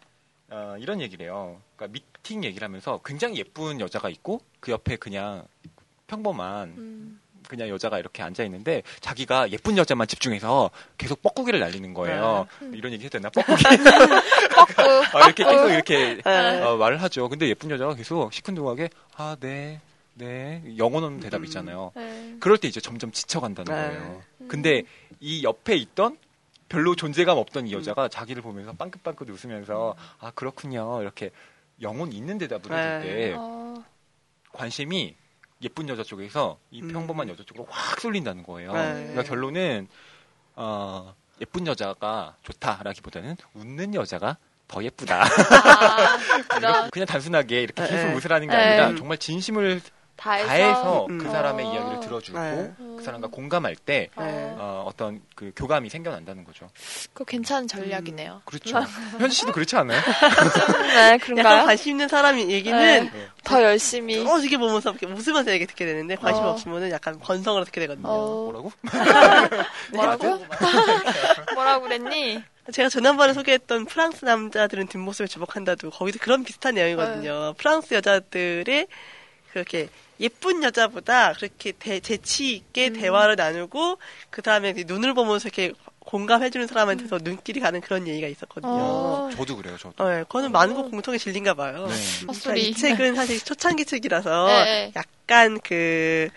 어, 0.49 0.75
이런 0.79 1.01
얘기를 1.01 1.25
해요. 1.25 1.61
그러니까 1.75 1.99
미팅 1.99 2.43
얘기를 2.43 2.65
하면서 2.65 2.99
굉장히 3.05 3.37
예쁜 3.37 3.79
여자가 3.79 4.09
있고 4.09 4.41
그 4.59 4.71
옆에 4.71 4.95
그냥 4.95 5.45
평범한 6.07 6.69
음. 6.77 7.21
그냥 7.51 7.67
여자가 7.67 7.99
이렇게 7.99 8.23
앉아 8.23 8.45
있는데 8.45 8.81
자기가 9.01 9.51
예쁜 9.51 9.77
여자만 9.77 10.07
집중해서 10.07 10.71
계속 10.97 11.21
뻐꾸기를 11.21 11.59
날리는 11.59 11.93
거예요. 11.93 12.47
이런 12.71 12.93
얘기 12.93 13.03
해도 13.03 13.17
되나? 13.17 13.29
뻐꾸기. 13.29 13.61
뻐꾸. 14.55 14.81
아, 15.17 15.25
이렇게 15.25 15.43
계속 15.43 15.69
이렇게 15.69 16.21
네. 16.23 16.61
어, 16.61 16.77
말을 16.77 17.01
하죠. 17.01 17.27
근데 17.27 17.49
예쁜 17.49 17.69
여자가 17.69 17.95
계속 17.95 18.31
시큰둥하게 18.31 18.87
아, 19.17 19.35
네, 19.41 19.81
네 20.13 20.63
영혼 20.77 21.03
없는 21.03 21.19
대답 21.19 21.43
있잖아요. 21.43 21.91
네. 21.93 22.37
그럴 22.39 22.57
때 22.57 22.69
이제 22.69 22.79
점점 22.79 23.11
지쳐간다는 23.11 23.75
네. 23.75 23.97
거예요. 23.97 24.21
근데 24.47 24.83
이 25.19 25.43
옆에 25.43 25.75
있던 25.75 26.17
별로 26.69 26.95
존재감 26.95 27.37
없던 27.37 27.67
이 27.67 27.73
여자가 27.73 28.07
자기를 28.07 28.41
보면서 28.41 28.71
빵긋빵긋 28.71 29.29
웃으면서 29.29 29.95
아 30.21 30.31
그렇군요 30.33 31.01
이렇게 31.01 31.31
영혼 31.81 32.13
있는 32.13 32.37
대답을 32.37 32.71
해줄 32.71 33.11
때 33.11 33.35
어, 33.37 33.83
관심이 34.53 35.17
예쁜 35.63 35.87
여자 35.89 36.03
쪽에서 36.03 36.57
이 36.71 36.81
음. 36.81 36.87
평범한 36.89 37.29
여자 37.29 37.43
쪽으로 37.43 37.67
확 37.69 37.99
쏠린다는 37.99 38.43
거예요. 38.43 38.73
네. 38.73 38.93
그러니까 38.93 39.23
결론은 39.23 39.87
어, 40.55 41.13
예쁜 41.39 41.67
여자가 41.67 42.35
좋다라기보다는 42.43 43.37
웃는 43.53 43.95
여자가 43.95 44.37
더 44.67 44.83
예쁘다. 44.83 45.23
아, 46.63 46.89
그냥 46.91 47.05
단순하게 47.05 47.63
이렇게 47.63 47.83
계속 47.83 48.07
네. 48.07 48.13
웃으라는 48.13 48.47
게 48.47 48.55
네. 48.55 48.79
아니라 48.79 48.95
정말 48.95 49.17
진심을 49.17 49.81
다해서, 50.21 50.47
다해서 50.47 51.05
음. 51.09 51.17
그 51.17 51.27
사람의 51.31 51.65
어. 51.65 51.73
이야기를 51.73 51.99
들어주고 52.01 52.39
네. 52.39 52.71
그 52.77 53.03
사람과 53.03 53.27
공감할 53.29 53.75
때 53.75 54.07
어, 54.15 54.23
네. 54.23 54.55
어, 54.55 54.85
어떤 54.87 55.19
그 55.33 55.51
교감이 55.55 55.89
생겨난다는 55.89 56.43
거죠. 56.43 56.69
그거 57.11 57.23
괜찮은 57.23 57.67
전략이네요. 57.67 58.43
그렇죠. 58.45 58.81
현지 59.17 59.37
씨도 59.37 59.51
그렇지 59.51 59.75
않아요? 59.77 59.99
네, 59.99 61.13
약간 61.13 61.19
그런가요? 61.19 61.65
관심 61.65 61.93
있는 61.93 62.07
사람이 62.07 62.51
얘기는 62.51 62.79
네. 62.79 63.11
더 63.43 63.63
열심히. 63.63 64.23
어지게 64.23 64.59
보면서 64.59 64.91
이렇게 64.91 65.07
웃으면서 65.07 65.51
얘기 65.53 65.65
듣게 65.65 65.87
되는데 65.87 66.15
관심 66.17 66.43
어. 66.43 66.49
없으면은 66.51 66.91
약간 66.91 67.19
건성으로 67.19 67.65
듣게 67.65 67.81
되거든요. 67.81 68.07
어, 68.07 68.43
뭐라고? 68.43 68.71
뭐라고요? 69.91 70.39
뭐라고 71.55 71.83
그랬니? 71.85 72.43
제가 72.71 72.89
지난번에 72.89 73.33
소개했던 73.33 73.85
프랑스 73.85 74.23
남자들은 74.23 74.85
뒷모습에 74.85 75.25
주목한다도 75.25 75.89
거기도 75.89 76.19
그런 76.19 76.43
비슷한 76.43 76.75
내용이거든요. 76.75 77.55
프랑스 77.57 77.95
여자들의 77.95 78.85
그렇게 79.51 79.89
예쁜 80.21 80.63
여자보다 80.63 81.33
그렇게 81.33 81.71
대- 81.73 81.99
재치 81.99 82.53
있게 82.55 82.89
음. 82.89 82.93
대화를 82.93 83.35
나누고 83.35 83.97
그 84.29 84.41
다음에 84.41 84.73
눈을 84.85 85.13
보면서 85.13 85.47
이렇게 85.49 85.73
공감해주는 85.99 86.67
사람한테서 86.67 87.19
눈길이 87.23 87.59
가는 87.59 87.79
그런 87.81 88.07
얘기가 88.07 88.27
있었거든요. 88.27 88.71
어. 88.71 89.29
저도 89.35 89.55
그래요, 89.57 89.77
저도. 89.77 90.07
네, 90.09 90.19
그거는 90.23 90.51
많은 90.51 90.73
거 90.75 90.83
공통의 90.83 91.19
진리인가 91.19 91.53
봐요. 91.53 91.87
네. 91.87 91.93
그러니까 92.19 92.27
헛소리. 92.33 92.69
이 92.69 92.73
책은 92.73 93.15
사실 93.15 93.39
초창기 93.39 93.85
책이라서 93.85 94.47
네, 94.47 94.63
네. 94.63 94.91
약간 94.95 95.59
그 95.61 96.29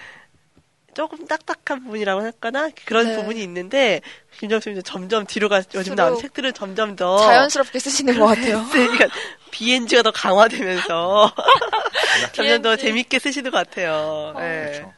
조금 0.95 1.27
딱딱한 1.27 1.85
부분이라고 1.85 2.23
할까나 2.23 2.71
그런 2.85 3.07
네. 3.09 3.17
부분이 3.17 3.43
있는데 3.43 4.01
김정수 4.39 4.71
님은 4.71 4.83
점점 4.85 5.27
뒤로 5.27 5.49
가 5.49 5.63
요즘 5.75 5.95
나오는 5.95 6.19
책들은 6.19 6.55
점점 6.55 6.97
더 6.97 7.19
자연스럽게 7.19 7.79
쓰시는 7.79 8.19
것 8.19 8.27
같아요. 8.27 8.65
그러니까 8.73 9.07
BNG가 9.51 10.03
더 10.03 10.11
강화되면서 10.11 11.33
점점 12.33 12.63
더. 12.63 12.77
재밌게 12.77 13.19
쓰시는 13.19 13.51
것 13.51 13.57
같아요. 13.59 14.33
어, 14.35 14.41
네. 14.41 14.65
그렇죠. 14.73 14.93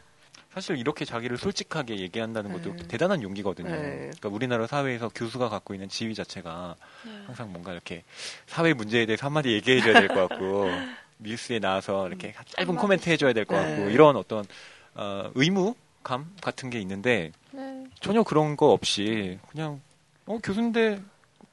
사실 0.55 0.79
이렇게 0.79 1.05
자기를 1.05 1.37
솔직하게 1.37 1.99
얘기한다는 1.99 2.51
것도 2.53 2.75
네. 2.77 2.89
대단한 2.89 3.23
용기거든요. 3.23 3.71
네. 3.71 3.79
그러니까 4.17 4.29
우리나라 4.31 4.67
사회에서 4.67 5.11
교수가 5.15 5.51
갖고 5.51 5.75
있는 5.75 5.89
지위 5.91 6.15
자체가 6.15 6.77
네. 7.05 7.11
항상 7.27 7.53
뭔가 7.53 7.73
이렇게 7.73 8.05
사회 8.47 8.73
문제에 8.73 9.05
대해서 9.05 9.27
한마디 9.27 9.53
얘기해줘야 9.53 10.01
될 10.01 10.09
것 10.09 10.29
같고 10.29 10.71
뉴스에 11.19 11.59
나와서 11.59 12.09
이렇게 12.09 12.33
짧은 12.33 12.69
한마디. 12.69 12.81
코멘트 12.81 13.11
해줘야 13.11 13.33
될 13.35 13.45
것 13.45 13.55
같고 13.57 13.85
네. 13.87 13.93
이런 13.93 14.17
어떤 14.17 14.47
어, 14.95 15.31
의무 15.35 15.75
감 16.07 16.33
같은 16.41 16.71
게 16.71 16.79
있는데 16.81 17.33
네. 17.51 17.85
전혀 18.01 18.23
그런 18.23 18.57
거 18.57 18.71
없이 18.71 19.41
그냥 19.51 19.81
어 20.25 20.39
교수인데 20.41 21.03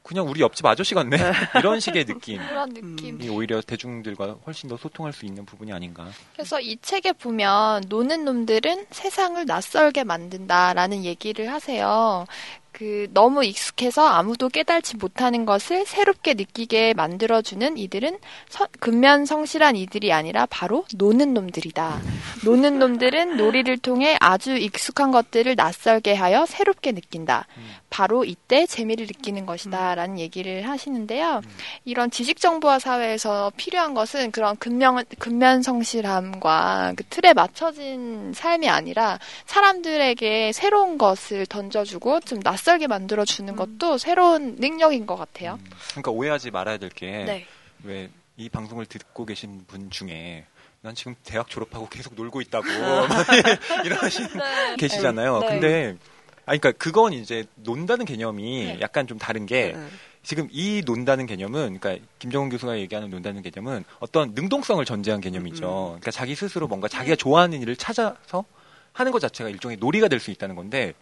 그냥 0.03 0.27
우리 0.27 0.41
옆집 0.41 0.63
아저씨 0.65 0.93
같네 0.93 1.17
이런 1.57 1.79
식의 1.79 2.05
느낌. 2.05 2.37
그런 2.37 2.71
느낌. 2.71 3.19
이 3.19 3.29
오히려 3.29 3.61
대중들과 3.61 4.37
훨씬 4.45 4.69
더 4.69 4.77
소통할 4.77 5.11
수 5.11 5.25
있는 5.25 5.43
부분이 5.45 5.73
아닌가. 5.73 6.07
그래서 6.33 6.59
이 6.59 6.77
책에 6.81 7.13
보면 7.13 7.85
노는 7.87 8.25
놈들은 8.25 8.87
세상을 8.91 9.43
낯설게 9.43 10.03
만든다라는 10.03 11.03
얘기를 11.03 11.51
하세요. 11.51 12.27
그 12.73 13.07
너무 13.13 13.45
익숙해서 13.45 14.05
아무도 14.07 14.49
깨달지 14.49 14.97
못하는 14.97 15.45
것을 15.45 15.85
새롭게 15.85 16.33
느끼게 16.33 16.95
만들어주는 16.95 17.77
이들은 17.77 18.17
서- 18.49 18.67
근면 18.79 19.25
성실한 19.25 19.75
이들이 19.75 20.11
아니라 20.11 20.47
바로 20.49 20.83
노는 20.95 21.35
놈들이다. 21.35 22.01
노는 22.45 22.79
놈들은 22.79 23.37
놀이를 23.37 23.77
통해 23.77 24.17
아주 24.19 24.55
익숙한 24.57 25.11
것들을 25.11 25.53
낯설게 25.55 26.15
하여 26.15 26.45
새롭게 26.47 26.91
느낀다. 26.93 27.45
바로 27.91 28.25
이때 28.25 28.65
재미를 28.65 29.05
느끼는 29.05 29.45
것이다. 29.45 29.93
라는 29.93 30.17
얘기를 30.17 30.67
하시는데요. 30.67 31.41
이런 31.85 32.09
지식 32.09 32.39
정보화 32.39 32.79
사회에서 32.79 33.51
필요한 33.55 33.93
것은 33.93 34.31
그런 34.31 34.57
근면, 34.57 35.05
근면 35.19 35.61
성실함과 35.61 36.93
그 36.97 37.03
틀에 37.11 37.33
맞춰진 37.33 38.33
삶이 38.33 38.67
아니라 38.67 39.19
사람들에게 39.45 40.51
새로운 40.53 40.97
것을 40.97 41.45
던져주고 41.45 42.21
좀 42.21 42.39
낯설 42.41 42.62
게 42.77 42.87
만들어 42.87 43.25
주는 43.25 43.55
것도 43.55 43.97
새로운 43.97 44.55
능력인 44.55 45.05
것 45.05 45.15
같아요. 45.15 45.59
음, 45.61 45.69
그러니까 45.91 46.11
오해하지 46.11 46.49
말아야 46.51 46.77
될게 46.77 47.23
네. 47.25 47.45
왜이 47.83 48.49
방송을 48.49 48.85
듣고 48.85 49.25
계신 49.25 49.65
분 49.67 49.89
중에 49.91 50.45
난 50.81 50.95
지금 50.95 51.15
대학 51.23 51.49
졸업하고 51.49 51.87
계속 51.89 52.15
놀고 52.15 52.41
있다고 52.41 52.65
이러시는 53.85 54.29
네. 54.37 54.75
계시잖아요. 54.77 55.39
네. 55.39 55.47
근데 55.47 55.97
아니 56.45 56.59
그러니까 56.59 56.71
그건 56.77 57.13
이제 57.13 57.45
논다는 57.55 58.05
개념이 58.05 58.65
네. 58.65 58.77
약간 58.81 59.07
좀 59.07 59.17
다른 59.17 59.45
게 59.45 59.73
네. 59.75 59.87
지금 60.23 60.47
이 60.51 60.81
논다는 60.85 61.25
개념은 61.25 61.79
그러니까 61.79 62.05
김정은 62.19 62.49
교수가 62.49 62.79
얘기하는 62.79 63.09
논다는 63.09 63.41
개념은 63.41 63.83
어떤 63.99 64.31
능동성을 64.33 64.83
전제한 64.85 65.19
개념이죠. 65.21 65.65
음. 65.65 65.87
그러니까 65.99 66.11
자기 66.11 66.33
스스로 66.35 66.67
뭔가 66.67 66.87
자기가 66.87 67.15
좋아하는 67.17 67.61
일을 67.61 67.75
찾아서 67.75 68.45
하는 68.93 69.11
것 69.11 69.19
자체가 69.19 69.49
일종의 69.49 69.77
놀이가 69.77 70.07
될 70.07 70.19
수 70.19 70.31
있다는 70.31 70.55
건데 70.55 70.93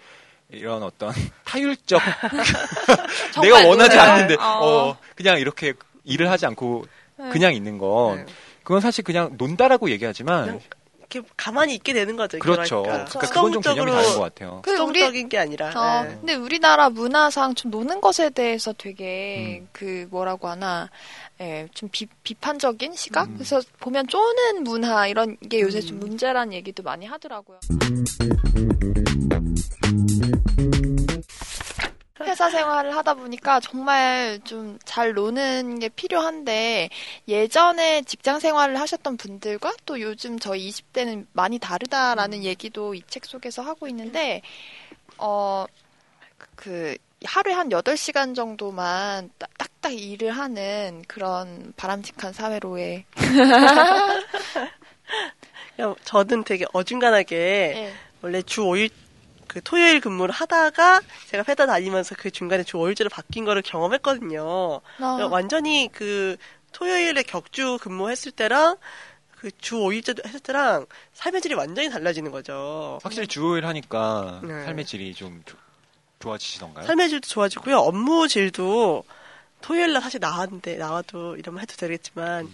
이런 0.51 0.83
어떤 0.83 1.13
타율적 1.45 2.01
내가 3.41 3.67
원하지 3.67 3.95
놀아요. 3.95 4.11
않는데 4.11 4.35
어. 4.35 4.59
어 4.61 4.97
그냥 5.15 5.39
이렇게 5.39 5.73
일을 6.03 6.29
하지 6.29 6.45
않고 6.45 6.85
네. 7.17 7.29
그냥 7.29 7.53
있는 7.53 7.77
건 7.77 8.17
네. 8.17 8.25
그건 8.63 8.81
사실 8.81 9.03
그냥 9.03 9.35
논다라고 9.37 9.89
얘기하지만 9.89 10.59
이렇게 11.11 11.27
가만히 11.35 11.75
있게 11.75 11.93
되는 11.93 12.15
거죠. 12.15 12.39
그렇죠. 12.39 12.83
그러니까. 12.83 13.05
그러니까 13.09 13.33
그건 13.33 13.51
좀 13.51 13.61
개념이 13.61 13.91
다른 13.91 14.13
것 14.13 14.19
같아요. 14.21 14.61
그 14.63 14.71
우리 14.71 14.77
수동적인 14.77 15.29
게 15.29 15.37
아니라. 15.37 15.67
어, 15.75 16.03
네. 16.03 16.09
근데 16.15 16.35
우리나라 16.35 16.89
문화상 16.89 17.53
좀 17.55 17.69
노는 17.69 17.99
것에 17.99 18.29
대해서 18.29 18.73
되게 18.73 19.59
음. 19.61 19.67
그 19.73 20.07
뭐라고 20.09 20.47
하나 20.47 20.89
예, 21.41 21.67
좀 21.73 21.89
비, 21.91 22.07
비판적인 22.23 22.95
시각? 22.95 23.27
음. 23.27 23.33
그래서 23.35 23.61
보면 23.79 24.07
쪼는 24.07 24.63
문화 24.63 25.07
이런 25.07 25.37
게 25.49 25.59
요새 25.61 25.81
좀 25.81 25.97
음. 25.97 25.99
문제라는 26.01 26.53
얘기도 26.53 26.81
많이 26.83 27.05
하더라고요. 27.05 27.59
회사 32.23 32.49
생활을 32.49 32.95
하다 32.95 33.15
보니까 33.15 33.59
정말 33.59 34.39
좀 34.43 34.77
잘 34.85 35.13
노는 35.13 35.79
게 35.79 35.89
필요한데 35.89 36.89
예전에 37.27 38.01
직장 38.03 38.39
생활을 38.39 38.79
하셨던 38.79 39.17
분들과 39.17 39.73
또 39.85 39.99
요즘 40.01 40.39
저희 40.39 40.69
20대는 40.69 41.25
많이 41.33 41.59
다르다라는 41.59 42.43
얘기도 42.43 42.93
이 42.95 43.01
책 43.07 43.25
속에서 43.25 43.61
하고 43.61 43.87
있는데 43.87 44.41
어 45.17 45.65
그 46.55 46.95
하루에 47.23 47.53
한 47.53 47.69
8시간 47.69 48.35
정도만 48.35 49.29
딱- 49.37 49.49
딱딱 49.57 49.93
일을 49.93 50.31
하는 50.31 51.03
그런 51.07 51.71
바람직한 51.77 52.33
사회로의 52.33 53.05
저는 56.03 56.43
되게 56.43 56.65
어중간하게 56.73 57.35
예. 57.75 57.93
원래 58.21 58.41
주 58.43 58.61
5일 58.61 58.89
그 59.51 59.61
토요일 59.61 59.99
근무를 59.99 60.33
하다가 60.33 61.01
제가 61.27 61.43
회사 61.45 61.65
다니면서 61.65 62.15
그 62.17 62.31
중간에 62.31 62.63
주 62.63 62.77
5일제로 62.77 63.11
바뀐 63.11 63.43
거를 63.43 63.61
경험했거든요. 63.61 64.41
어, 64.41 64.81
그러니까 64.97 65.27
완전히 65.27 65.89
그 65.91 66.37
토요일에 66.71 67.21
격주 67.23 67.79
근무했을 67.81 68.31
때랑 68.31 68.77
그주 69.35 69.75
5일제도 69.75 70.25
했을 70.25 70.39
때랑 70.39 70.85
삶의 71.13 71.41
질이 71.41 71.55
완전히 71.55 71.89
달라지는 71.89 72.31
거죠. 72.31 72.99
확실히 73.03 73.27
주요일 73.27 73.65
하니까 73.65 74.39
네. 74.41 74.63
삶의 74.63 74.85
질이 74.85 75.13
좀 75.15 75.43
조- 75.45 75.57
좋아지시던가요? 76.19 76.85
삶의 76.87 77.09
질도 77.09 77.27
좋아지고요. 77.27 77.75
업무 77.79 78.29
질도 78.29 79.03
토요일 79.59 79.91
날 79.91 80.01
사실 80.01 80.21
나왔는데 80.21 80.77
나와도 80.77 81.35
이러면 81.35 81.61
해도 81.61 81.75
되겠지만 81.75 82.49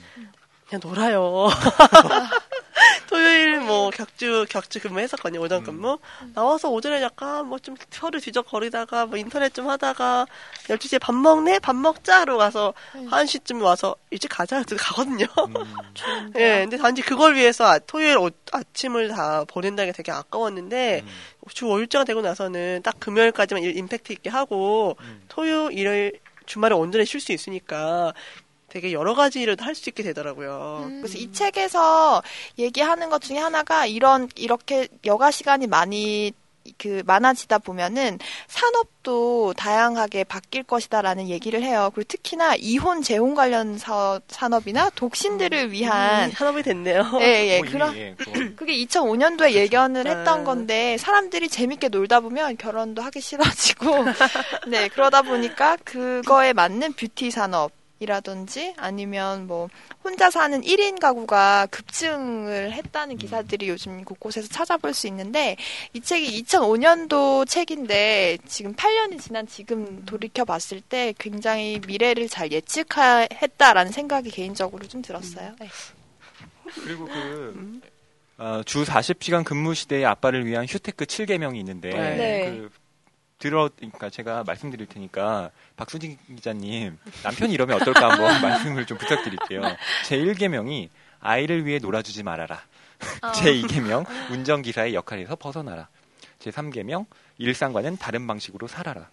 그냥 0.69 0.81
놀아요. 0.83 1.47
토요일 3.09 3.61
뭐 3.61 3.89
격주 3.89 4.45
격주 4.49 4.81
근무 4.81 4.99
했었거든요. 4.99 5.39
오전 5.41 5.63
근무. 5.63 5.97
나와서 6.33 6.69
오전에 6.69 7.01
약간 7.01 7.47
뭐 7.47 7.57
좀 7.59 7.75
혀를 7.91 8.19
뒤적거리다가 8.21 9.05
뭐 9.07 9.17
인터넷 9.17 9.53
좀 9.53 9.67
하다가 9.69 10.27
12시에 10.67 10.99
밥 10.99 11.15
먹네? 11.15 11.59
밥 11.59 11.75
먹자로 11.75 12.37
가서 12.37 12.73
음. 12.95 13.09
1시쯤 13.09 13.61
와서 13.63 13.95
일찍 14.11 14.27
가자. 14.29 14.61
그래서 14.63 14.83
가거든요. 14.83 15.25
음. 15.47 15.53
예, 16.37 16.59
근데 16.61 16.77
단지 16.77 17.01
그걸 17.01 17.35
위해서 17.35 17.65
아- 17.65 17.79
토요일 17.79 18.17
오- 18.17 18.29
아침을 18.51 19.07
다 19.09 19.43
보낸다는 19.47 19.91
게 19.91 19.95
되게 19.95 20.11
아까웠는데 20.11 21.01
음, 21.03 21.09
주 21.53 21.65
5일제가 21.65 22.05
되고 22.05 22.21
나서는 22.21 22.81
딱 22.83 22.99
금요일까지만 22.99 23.63
일 23.63 23.77
임팩트 23.77 24.11
있게 24.13 24.29
하고 24.29 24.97
음. 24.99 25.23
토요 25.29 25.71
일요일 25.71 26.19
주말에 26.45 26.75
온전히 26.75 27.05
쉴 27.05 27.19
수 27.19 27.31
있으니까 27.31 28.13
되게 28.69 28.91
여러 28.91 29.13
가지 29.15 29.39
일을 29.41 29.55
할수 29.59 29.89
있게 29.89 30.03
되더라고요. 30.03 30.83
음. 30.87 31.01
그래서 31.01 31.17
이 31.17 31.31
책에서 31.31 32.21
얘기하는 32.59 33.09
것 33.09 33.21
중에 33.21 33.37
하나가 33.37 33.85
이런 33.85 34.27
이렇게 34.35 34.87
여가 35.05 35.31
시간이 35.31 35.67
많이 35.67 36.33
그 36.77 37.01
많아지다 37.05 37.59
보면은 37.59 38.19
산업도 38.47 39.53
다양하게 39.55 40.25
바뀔 40.25 40.63
것이다라는 40.63 41.29
얘기를 41.29 41.63
해요. 41.63 41.89
그리고 41.95 42.09
특히나 42.09 42.55
이혼 42.55 43.01
재혼 43.01 43.35
관련 43.35 43.77
사업, 43.77 44.21
산업이나 44.27 44.89
독신들을 44.89 45.71
위한 45.71 46.25
음, 46.27 46.31
산업이 46.33 46.63
됐네요. 46.63 47.09
예, 47.21 47.47
예. 47.47 47.57
뭐 47.59 47.65
이미, 47.65 47.71
그런 47.71 47.95
예, 47.97 48.15
그거- 48.17 48.31
그게 48.57 48.73
2005년도에 48.85 49.51
예견을 49.53 50.07
했던 50.07 50.41
아. 50.41 50.43
건데 50.43 50.97
사람들이 50.97 51.47
재밌게 51.47 51.87
놀다 51.87 52.19
보면 52.19 52.57
결혼도 52.57 53.01
하기 53.01 53.21
싫어지고 53.21 54.03
네 54.67 54.89
그러다 54.89 55.21
보니까 55.21 55.77
그거에 55.85 56.51
맞는 56.51 56.93
뷰티 56.93 57.31
산업 57.31 57.71
이라든지 57.99 58.73
아니면 58.77 59.47
뭐 59.47 59.69
혼자 60.03 60.29
사는 60.29 60.61
1인 60.61 60.99
가구가 60.99 61.67
급증을 61.71 62.71
했다는 62.73 63.17
기사들이 63.17 63.69
요즘 63.69 64.03
곳곳에서 64.03 64.47
찾아볼 64.47 64.93
수 64.93 65.07
있는데 65.07 65.55
이 65.93 66.01
책이 66.01 66.43
2005년도 66.43 67.47
책인데 67.47 68.37
지금 68.45 68.75
8년이 68.75 69.19
지난 69.19 69.47
지금 69.47 70.03
돌이켜 70.05 70.45
봤을 70.45 70.81
때 70.81 71.13
굉장히 71.17 71.79
미래를 71.85 72.29
잘 72.29 72.51
예측했다라는 72.51 73.91
생각이 73.91 74.29
개인적으로 74.29 74.87
좀 74.87 75.01
들었어요. 75.01 75.55
네. 75.59 75.67
그리고 76.83 77.05
그, 77.05 77.81
어, 78.37 78.61
주 78.65 78.83
40시간 78.83 79.43
근무 79.43 79.73
시대의 79.73 80.05
아빠를 80.05 80.45
위한 80.45 80.65
휴테크 80.65 81.05
7개명이 81.05 81.57
있는데, 81.57 81.89
네. 81.89 82.51
그, 82.51 82.69
들어, 83.39 83.69
그러니까 83.75 84.09
제가 84.09 84.43
말씀드릴 84.43 84.87
테니까, 84.87 85.51
박수진 85.75 86.17
기자님, 86.27 86.97
남편이 87.23 87.53
이러면 87.53 87.79
어떨까 87.81 88.11
한번 88.11 88.41
말씀을 88.41 88.85
좀 88.85 88.97
부탁드릴게요. 88.97 89.61
제 90.05 90.17
1개명이 90.17 90.89
아이를 91.19 91.65
위해 91.65 91.79
놀아주지 91.79 92.23
말아라. 92.23 92.61
어. 93.21 93.31
제 93.33 93.53
2개명, 93.53 94.05
운전기사의 94.31 94.95
역할에서 94.95 95.35
벗어나라. 95.35 95.87
제 96.39 96.49
3개명, 96.49 97.05
일상과는 97.37 97.97
다른 97.97 98.25
방식으로 98.25 98.67
살아라. 98.67 99.07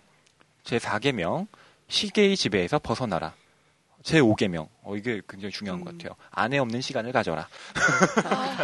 제 0.62 0.78
4계명 0.78 1.46
시계의 1.88 2.36
지배에서 2.36 2.78
벗어나라. 2.78 3.34
제 4.04 4.20
5계명 4.20 4.68
어 4.82 4.94
이게 4.96 5.20
굉장히 5.28 5.50
중요한 5.50 5.80
음. 5.80 5.84
것 5.84 5.96
같아요. 5.96 6.14
아내 6.30 6.58
없는 6.58 6.80
시간을 6.82 7.10
가져라. 7.10 7.48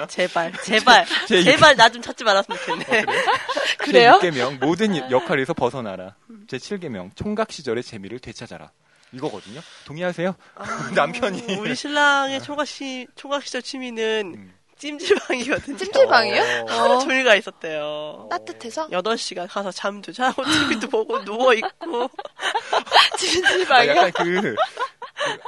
제발, 0.09 0.53
제발, 0.63 1.07
제 1.27 1.43
제 1.43 1.57
발 1.57 1.75
나 1.77 1.89
좀 1.89 2.03
찾지 2.03 2.23
말았으면 2.25 2.59
좋겠네. 2.61 3.05
그래요? 3.79 4.19
제 4.21 4.31
6계명 4.31 4.65
모든 4.65 5.11
역할에서 5.11 5.55
벗어나라. 5.55 6.15
제 6.47 6.59
7계명 6.59 7.17
총각 7.17 7.51
시절의 7.53 7.83
재미를 7.83 8.19
되찾아라. 8.19 8.71
이거거든요. 9.13 9.61
동의하세요? 9.87 10.37
남편이. 10.95 11.57
우리 11.57 11.75
신랑의 11.75 12.43
초각 12.43 12.67
시 12.69 13.07
초각 13.17 13.43
시절 13.45 13.63
취미는 13.63 14.35
음. 14.37 14.55
찜질방이거든요. 14.79 15.77
찜질방이요? 15.79 16.43
어. 16.43 16.67
하루 16.69 16.95
어, 16.95 16.99
종일 17.01 17.25
가 17.25 17.35
있었대요. 17.35 18.29
따뜻해서? 18.31 18.89
8시간 18.89 19.49
가서 19.49 19.71
잠도 19.73 20.13
자고 20.13 20.43
TV도 20.45 20.89
보고 20.89 21.19
누워있고 21.23 22.05
아, 22.05 23.17
찜질방이요? 23.19 23.91
약간 23.91 24.13
그, 24.13 24.41
그 24.41 24.57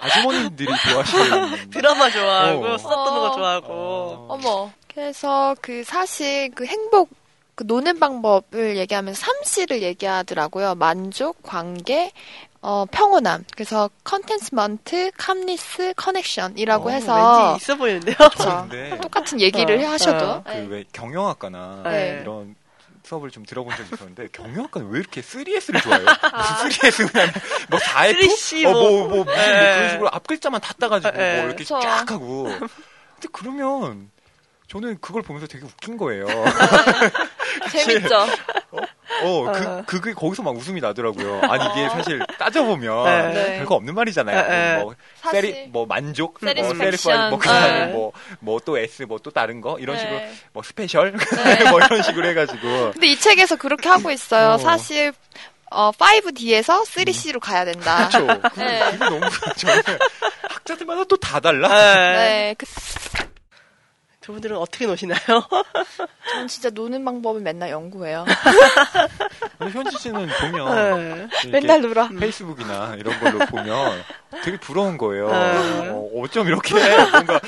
아주머님들이 0.00 0.68
좋아하시는 0.68 1.70
드라마 1.70 2.10
좋아하고 2.10 2.66
어. 2.66 2.78
수다 2.78 2.90
떠는 2.90 3.20
거 3.20 3.26
어. 3.26 3.32
좋아하고 3.36 3.72
어. 3.72 4.26
어머. 4.28 4.70
그래서 4.94 5.54
그 5.60 5.84
사실 5.84 6.50
그 6.54 6.66
행복 6.66 7.10
그 7.54 7.64
노는 7.66 7.98
방법을 7.98 8.76
얘기하면서 8.76 9.26
3C를 9.26 9.82
얘기하더라고요. 9.82 10.74
만족, 10.74 11.42
관계, 11.42 12.12
어, 12.62 12.86
평온함. 12.90 13.44
그래서 13.54 13.90
contentment, 14.04 15.10
calmness, 15.18 15.92
connection이라고 15.96 16.88
어, 16.88 16.92
해서 16.92 17.48
왠지 17.50 17.64
있어 17.64 17.76
보이는데요. 17.76 18.16
그렇죠. 18.16 18.68
똑같은 19.02 19.40
얘기를 19.40 19.84
어, 19.84 19.88
하셔도 19.88 20.24
어. 20.24 20.44
네. 20.46 20.66
그왜 20.66 20.84
경영학과나 20.92 21.82
네. 21.84 22.20
이런 22.22 22.54
수업을 23.04 23.30
좀 23.30 23.44
들어본 23.44 23.74
적이 23.76 23.88
있었는데 23.92 24.28
경영학과는 24.32 24.90
왜 24.90 25.00
이렇게 25.00 25.20
3S를 25.20 25.82
좋아해요? 25.82 26.06
무슨 26.06 26.90
3S 26.90 27.12
그냥 27.12 27.32
뭐 27.68 27.78
4F? 27.78 28.28
3C 28.28 28.66
어, 28.66 28.72
뭐. 28.72 28.80
뭐, 28.80 28.90
뭐, 28.90 29.08
무슨 29.08 29.24
뭐 29.24 29.34
네. 29.34 29.74
그런 29.74 29.90
식으로 29.90 30.08
앞 30.12 30.26
글자만 30.26 30.60
다 30.60 30.72
따가지고 30.74 31.16
네. 31.16 31.36
뭐 31.36 31.46
이렇게 31.46 31.64
그쵸. 31.64 31.80
쫙 31.80 32.10
하고. 32.10 32.44
근데 32.44 33.28
그러면 33.32 34.10
저는 34.68 34.98
그걸 35.00 35.22
보면서 35.22 35.46
되게 35.46 35.64
웃긴 35.64 35.96
거예요. 35.96 36.26
재밌죠. 37.70 38.26
어, 39.24 39.52
그, 39.52 39.82
그게 39.86 40.12
거기서 40.12 40.42
막 40.42 40.56
웃음이 40.56 40.80
나더라고요. 40.80 41.40
아니, 41.42 41.64
이게 41.72 41.88
사실 41.88 42.20
따져보면 42.38 43.04
네. 43.04 43.32
네. 43.32 43.56
별거 43.58 43.76
없는 43.76 43.94
말이잖아요. 43.94 44.48
네. 44.48 44.82
뭐, 44.82 44.94
사실. 45.20 45.40
세리, 45.40 45.66
뭐, 45.68 45.86
만족, 45.86 46.38
뭐, 46.40 46.50
satisfied, 46.50 47.30
뭐, 47.30 47.38
그 47.38 47.48
다음에 47.48 47.86
네. 47.86 47.92
뭐, 47.92 48.12
뭐 48.40 48.60
또 48.64 48.78
S, 48.78 49.02
뭐 49.04 49.18
또 49.18 49.30
다른 49.30 49.60
거, 49.60 49.78
이런 49.78 49.98
식으로, 49.98 50.16
네. 50.16 50.32
뭐, 50.52 50.62
special? 50.62 51.12
네. 51.16 51.70
뭐 51.70 51.80
이런 51.80 52.02
식으로 52.02 52.26
해가지고. 52.28 52.92
근데 52.92 53.06
이 53.08 53.16
책에서 53.18 53.56
그렇게 53.56 53.88
하고 53.88 54.10
있어요. 54.10 54.52
어. 54.52 54.58
사실 54.58 55.12
어, 55.70 55.90
5D에서 55.92 56.84
3C로 56.84 57.40
가야 57.40 57.64
된다. 57.64 58.06
그쵸. 58.08 58.26
그, 58.26 58.60
네. 58.60 58.80
그게 58.90 58.96
너무, 58.98 59.20
저는 59.56 59.82
학자들마다 60.50 61.04
또 61.04 61.16
다 61.16 61.40
달라? 61.40 61.68
네. 61.68 62.12
네, 62.12 62.54
그, 62.58 62.66
두 64.22 64.32
분들은 64.32 64.56
어떻게 64.56 64.86
노시나요? 64.86 65.18
저는 66.30 66.46
진짜 66.48 66.70
노는 66.70 67.04
방법을 67.04 67.40
맨날 67.40 67.70
연구해요. 67.70 68.24
근데 69.58 69.72
현지 69.72 69.98
씨는 69.98 70.28
보면, 70.40 71.28
네. 71.42 71.50
맨날 71.50 71.80
놀아. 71.80 72.08
페이스북이나 72.08 72.94
이런 72.98 73.18
걸로 73.18 73.38
보면 73.46 74.02
되게 74.44 74.56
부러운 74.58 74.96
거예요. 74.96 75.28
네. 75.28 75.88
어, 75.90 76.08
어쩜 76.22 76.46
이렇게 76.46 76.74
뭔가 77.10 77.40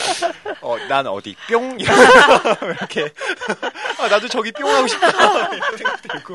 어, 0.61 0.77
난 0.89 1.07
어디 1.07 1.37
뿅 1.49 1.79
이렇게 1.79 3.13
아, 3.99 4.09
나도 4.09 4.29
저기 4.29 4.51
뿅 4.53 4.69
하고 4.69 4.87
싶다 4.87 5.09
이런 5.55 5.77
생각 5.77 6.03
들고 6.03 6.35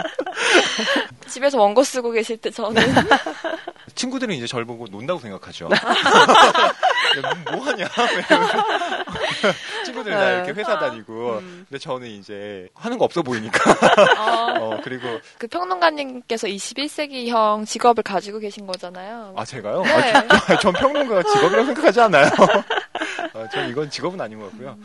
집에서 1.27 1.59
원고 1.59 1.83
쓰고 1.83 2.11
계실 2.11 2.37
때 2.37 2.49
저는 2.49 2.81
친구들은 3.95 4.33
이제 4.35 4.47
저를 4.47 4.65
보고 4.65 4.85
논다고 4.89 5.19
생각하죠. 5.19 5.69
야, 7.17 7.51
뭐 7.51 7.63
하냐? 7.65 7.87
이러면서. 8.29 8.65
친구들은 9.85 10.17
다 10.17 10.31
이렇게 10.31 10.51
회사 10.51 10.77
다니고 10.77 11.39
음. 11.39 11.65
근데 11.67 11.79
저는 11.79 12.07
이제 12.07 12.67
하는 12.75 12.97
거 12.97 13.05
없어 13.05 13.21
보이니까 13.21 13.71
어, 14.17 14.53
어, 14.75 14.81
그리고 14.83 15.19
그 15.37 15.47
평론가님께서 15.47 16.47
21세기형 16.47 17.65
직업을 17.65 18.03
가지고 18.03 18.39
계신 18.39 18.67
거잖아요. 18.67 19.33
아 19.35 19.45
제가요? 19.45 19.81
네. 19.83 20.13
아, 20.13 20.59
전 20.59 20.73
평론가가 20.73 21.23
직업이라고 21.23 21.65
생각하지 21.65 22.01
않아요. 22.01 22.29
아, 23.33 23.49
전 23.49 23.69
이건 23.69 23.89
직업은 23.89 24.19
아닌 24.19 24.39
것 24.39 24.49
같고요. 24.51 24.77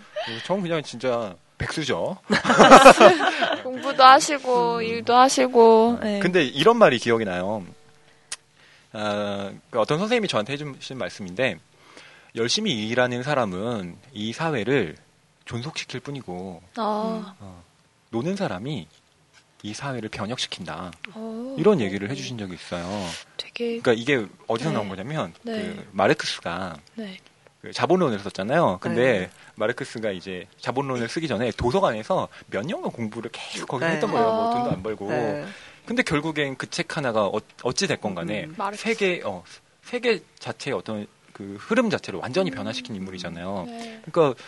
전 0.45 0.63
그냥 0.63 0.83
진짜 0.83 1.35
백수죠. 1.59 2.17
공부도 3.63 4.03
하시고 4.03 4.83
일도 4.83 5.15
하시고. 5.15 5.99
네. 6.03 6.19
근데 6.21 6.45
이런 6.45 6.77
말이 6.77 6.99
기억이 6.99 7.25
나요. 7.25 7.65
아, 8.93 9.51
그 9.71 9.81
어떤 9.81 9.99
선생님이 9.99 10.29
저한테 10.29 10.53
해주신 10.55 10.99
말씀인데 10.99 11.59
열심히 12.37 12.88
일하는 12.88 13.23
사람은 13.23 13.97
이 14.12 14.33
사회를 14.33 14.97
존속시킬 15.44 16.01
뿐이고 16.01 16.62
아, 16.77 17.35
노는 18.11 18.35
사람이 18.37 18.88
이 19.62 19.73
사회를 19.75 20.09
변혁시킨다. 20.09 20.90
어, 21.14 21.57
이런 21.59 21.81
얘기를 21.81 22.11
해주신 22.11 22.37
적이 22.37 22.55
있어요. 22.55 22.87
되게 23.37 23.81
그러니까 23.81 23.92
이게 23.92 24.27
어디서 24.47 24.70
네. 24.70 24.75
나온 24.75 24.88
거냐면 24.88 25.33
네. 25.42 25.53
그 25.62 25.88
마르크스가 25.92 26.77
네. 26.97 27.18
그 27.62 27.73
자본론을 27.73 28.18
썼잖아요. 28.18 28.79
근데 28.81 29.20
네. 29.20 29.31
마르크스가 29.55 30.11
이제 30.11 30.47
자본론을 30.61 31.09
쓰기 31.09 31.29
전에 31.29 31.51
도서관에서 31.53 32.29
몇 32.49 32.66
년간 32.66 32.90
공부를 32.90 33.31
계속 33.33 33.66
거기서 33.68 33.87
네. 33.88 33.94
했던 33.94 34.11
거예요. 34.11 34.27
뭐 34.27 34.51
아. 34.51 34.55
돈도 34.55 34.70
안 34.70 34.83
벌고. 34.83 35.09
네. 35.09 35.47
근데 35.87 36.03
결국엔 36.03 36.57
그 36.57 36.66
책 36.66 36.97
하나가 36.97 37.27
어, 37.27 37.40
어찌 37.62 37.87
됐건 37.87 38.14
간에 38.14 38.44
음. 38.44 38.57
세계 38.75 39.23
어 39.25 39.44
세계 39.83 40.23
자체의 40.40 40.77
어떤 40.77 41.07
그 41.35 41.57
흐름 41.61 41.90
자체를 41.90 42.20
완전히 42.20 42.51
변화시킨 42.51 42.97
인물이잖아요. 42.97 43.64
네. 43.66 44.01
그러니까 44.05 44.40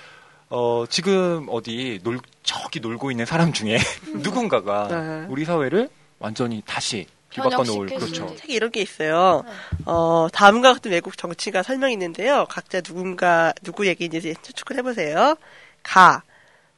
어 0.49 0.85
지금 0.89 1.47
어디 1.51 2.01
놀 2.03 2.21
저기 2.43 2.81
놀고 2.81 3.11
있는 3.11 3.27
사람 3.27 3.53
중에 3.53 3.77
누군가가 4.23 4.89
네. 4.89 5.27
우리 5.29 5.45
사회를 5.45 5.91
완전히 6.19 6.63
다시 6.65 7.07
뒤바꿔 7.31 7.65
놓을 7.65 7.89
그렇죠. 7.89 8.29
수 8.29 8.37
책에 8.37 8.55
이런 8.55 8.71
게 8.71 8.81
있어요. 8.81 9.45
어, 9.85 10.29
다음과 10.33 10.75
같은 10.75 10.91
외국 10.93 11.19
정치가 11.19 11.63
설명이 11.63 11.93
있는데요. 11.93 12.47
각자 12.49 12.81
누군가, 12.81 13.53
누구 13.63 13.87
얘기인지 13.87 14.35
추측을 14.43 14.79
해보세요. 14.79 15.37
가. 15.83 16.23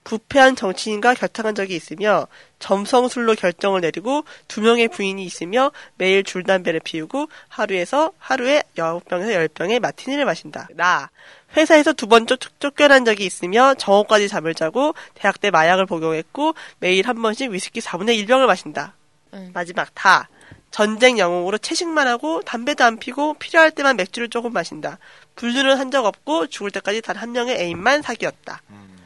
부패한 0.05 0.57
정치인과 0.57 1.15
결탁한 1.15 1.55
적이 1.55 1.77
있으며 1.77 2.27
점성술로 2.59 3.35
결정을 3.35 3.81
내리고 3.81 4.25
두 4.49 4.61
명의 4.61 4.89
부인이 4.89 5.23
있으며 5.25 5.71
매일 5.97 6.25
줄담배를 6.25 6.81
피우고 6.81 7.29
하루에서 7.49 8.13
하루에 8.19 8.63
9병에서 8.77 9.49
10병의 9.49 9.81
마티니를 9.81 10.25
마신다. 10.25 10.69
나. 10.75 11.11
회사에서 11.57 11.93
두 11.93 12.07
번 12.09 12.27
쫓겨난 12.27 13.05
적이 13.05 13.25
있으며 13.27 13.75
정오까지 13.75 14.29
잠을 14.29 14.55
자고 14.55 14.95
대학 15.15 15.41
때 15.41 15.51
마약을 15.51 15.87
복용했고 15.87 16.55
매일 16.79 17.07
한 17.09 17.21
번씩 17.23 17.51
위스키 17.51 17.81
4분의 17.81 18.23
1병을 18.27 18.47
마신다. 18.47 18.95
음. 19.35 19.51
마지막 19.55 19.95
다. 19.95 20.29
전쟁 20.71 21.19
영웅으로 21.19 21.57
채식만 21.59 22.07
하고 22.09 22.43
담배도 22.43 22.85
안 22.85 22.99
피고 22.99 23.33
필요할 23.35 23.71
때만 23.71 23.97
맥주를 23.97 24.29
조금 24.29 24.53
마신다. 24.53 24.99
불륜은 25.37 25.79
한적 25.79 26.05
없고 26.05 26.49
죽을 26.49 26.71
때까지 26.71 27.01
단 27.01 27.17
한 27.17 27.33
명의 27.33 27.57
애인만 27.57 28.03
사귀었다. 28.03 28.61
음. 28.71 28.99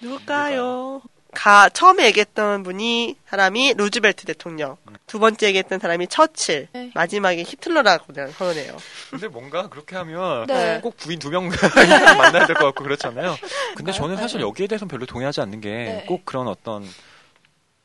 누굴까요? 0.00 1.02
가 1.34 1.68
처음에 1.68 2.06
얘기했던 2.06 2.62
분이 2.62 3.16
사람이 3.28 3.74
루즈벨트 3.74 4.24
대통령. 4.24 4.76
두 5.06 5.18
번째 5.18 5.46
얘기했던 5.48 5.78
사람이 5.80 6.06
처칠. 6.08 6.68
네. 6.72 6.90
마지막에 6.94 7.42
히틀러라고 7.42 8.06
그냥 8.12 8.30
표현해요. 8.32 8.76
근데 9.10 9.28
뭔가 9.28 9.68
그렇게 9.68 9.96
하면 9.96 10.46
네. 10.46 10.80
꼭 10.80 10.96
부인 10.96 11.18
두 11.18 11.30
명 11.30 11.48
만나야 11.48 12.46
될 12.46 12.54
것 12.56 12.64
같고 12.66 12.84
그렇잖아요. 12.84 13.36
근데 13.76 13.92
저는 13.92 14.16
사실 14.16 14.40
여기에 14.40 14.66
대해서는 14.68 14.88
별로 14.88 15.04
동의하지 15.06 15.40
않는 15.42 15.60
게 15.60 15.68
네. 15.70 16.04
꼭 16.06 16.24
그런 16.24 16.48
어떤 16.48 16.88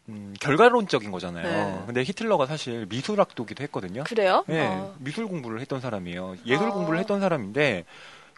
음, 0.08 0.34
결과론적인 0.40 1.12
거잖아요. 1.12 1.44
네. 1.44 1.84
근데 1.86 2.02
히틀러가 2.04 2.46
사실 2.48 2.86
미술학도기도 2.90 3.64
했거든요. 3.66 4.04
그래요? 4.06 4.44
네, 4.48 4.66
어. 4.66 4.96
미술 5.00 5.28
공부를 5.28 5.60
했던 5.62 5.82
사람이에요. 5.82 6.36
예술 6.46 6.68
아. 6.68 6.72
공부를 6.72 7.00
했던 7.00 7.20
사람인데 7.20 7.86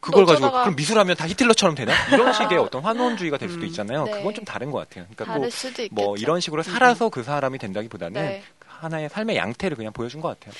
그걸 0.01 0.25
또 0.25 0.31
가지고 0.31 0.47
어쩌다가- 0.49 0.61
그럼 0.63 0.75
미술하면 0.75 1.15
다 1.15 1.27
히틀러처럼 1.27 1.75
되나? 1.75 1.93
이런 2.13 2.33
식의 2.33 2.57
어떤 2.57 2.81
환원주의가 2.83 3.37
될 3.37 3.49
수도 3.49 3.61
음. 3.61 3.67
있잖아요. 3.67 4.03
네. 4.05 4.11
그건 4.11 4.33
좀 4.33 4.43
다른 4.43 4.71
것 4.71 4.79
같아요. 4.79 5.05
그러니까 5.05 5.25
다를 5.25 5.41
꼭 5.43 5.51
수도 5.51 5.83
있겠죠. 5.83 5.93
뭐 5.93 6.15
이런 6.17 6.39
식으로 6.39 6.63
살아서 6.63 7.09
그 7.09 7.23
사람이 7.23 7.57
된다기보다는 7.59 8.19
네. 8.21 8.43
하나의 8.67 9.09
삶의 9.09 9.37
양태를 9.37 9.77
그냥 9.77 9.93
보여준 9.93 10.21
것 10.21 10.39
같아요. 10.39 10.53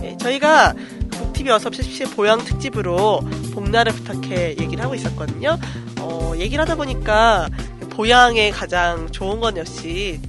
네, 0.00 0.16
저희가 0.18 0.74
북TV 1.10 1.50
어서 1.50 1.70
17 1.70 2.10
보양 2.14 2.42
특집으로 2.44 3.20
봄날을 3.54 3.92
부탁해 3.92 4.56
얘기를 4.58 4.82
하고 4.82 4.94
있었거든요. 4.94 5.58
어, 6.00 6.32
얘기를 6.36 6.62
하다 6.62 6.76
보니까 6.76 7.48
보양의 7.90 8.50
가장 8.52 9.10
좋은 9.10 9.40
건 9.40 9.56
역시 9.56 10.20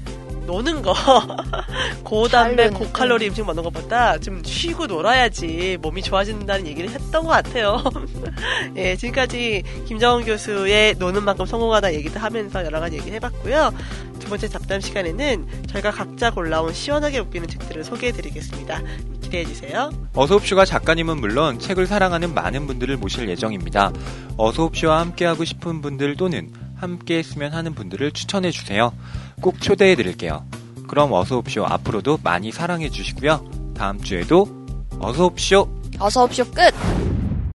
노는 0.48 0.82
거 0.82 0.94
노는, 2.04 2.72
고칼로리 2.72 3.28
음식 3.28 3.46
먹는 3.46 3.62
것보다 3.64 4.18
좀 4.18 4.42
쉬고 4.44 4.88
놀아야지 4.88 5.78
몸이 5.82 6.02
좋아진다는 6.02 6.66
얘기를 6.66 6.90
했던 6.90 7.24
것 7.24 7.30
같아요. 7.30 7.84
예, 8.76 8.96
지금까지 8.96 9.64
김정은 9.86 10.26
교수의 10.26 10.96
노는 10.98 11.24
만큼 11.24 11.46
성공하다 11.46 11.94
얘기도 11.94 12.20
하면서 12.20 12.66
여러 12.66 12.80
가지 12.80 12.96
얘기를 12.98 13.14
해봤고요. 13.16 13.72
두 14.20 14.30
번째 14.30 14.48
잡담 14.48 14.82
시간에는 14.82 15.48
저희가 15.68 15.92
각자 15.92 16.32
골라온 16.32 16.74
시원하게 16.74 17.20
웃기는 17.20 17.48
책들을 17.48 17.84
소개해드리겠습니다. 17.84 18.82
기대해주세요. 19.22 19.92
어소옵쇼가 20.16 20.66
작가님은 20.66 21.20
물론 21.20 21.60
책을 21.60 21.86
사랑하는 21.86 22.34
많은 22.34 22.68
분들을 22.68 22.98
모실 22.98 23.30
예정입니다. 23.30 23.92
어소옵쇼와 24.38 25.00
함께하고 25.02 25.44
싶은 25.44 25.82
분들 25.82 26.16
또는 26.16 26.52
함께 26.78 27.18
했으면 27.18 27.54
하는 27.54 27.74
분들을 27.74 28.12
추천해 28.12 28.52
주세요. 28.52 28.94
꼭 29.42 29.62
초대해 29.62 29.96
드릴게요. 29.96 30.46
그럼 30.88 31.12
어소옵쇼 31.12 31.66
앞으로도 31.66 32.20
많이 32.24 32.52
사랑해 32.52 32.90
주시고요. 32.90 33.74
다음 33.76 34.02
주에도 34.02 34.48
어소옵쇼 35.00 35.78
어서 36.00 36.24
옵쇼 36.24 36.46
끝! 36.52 37.17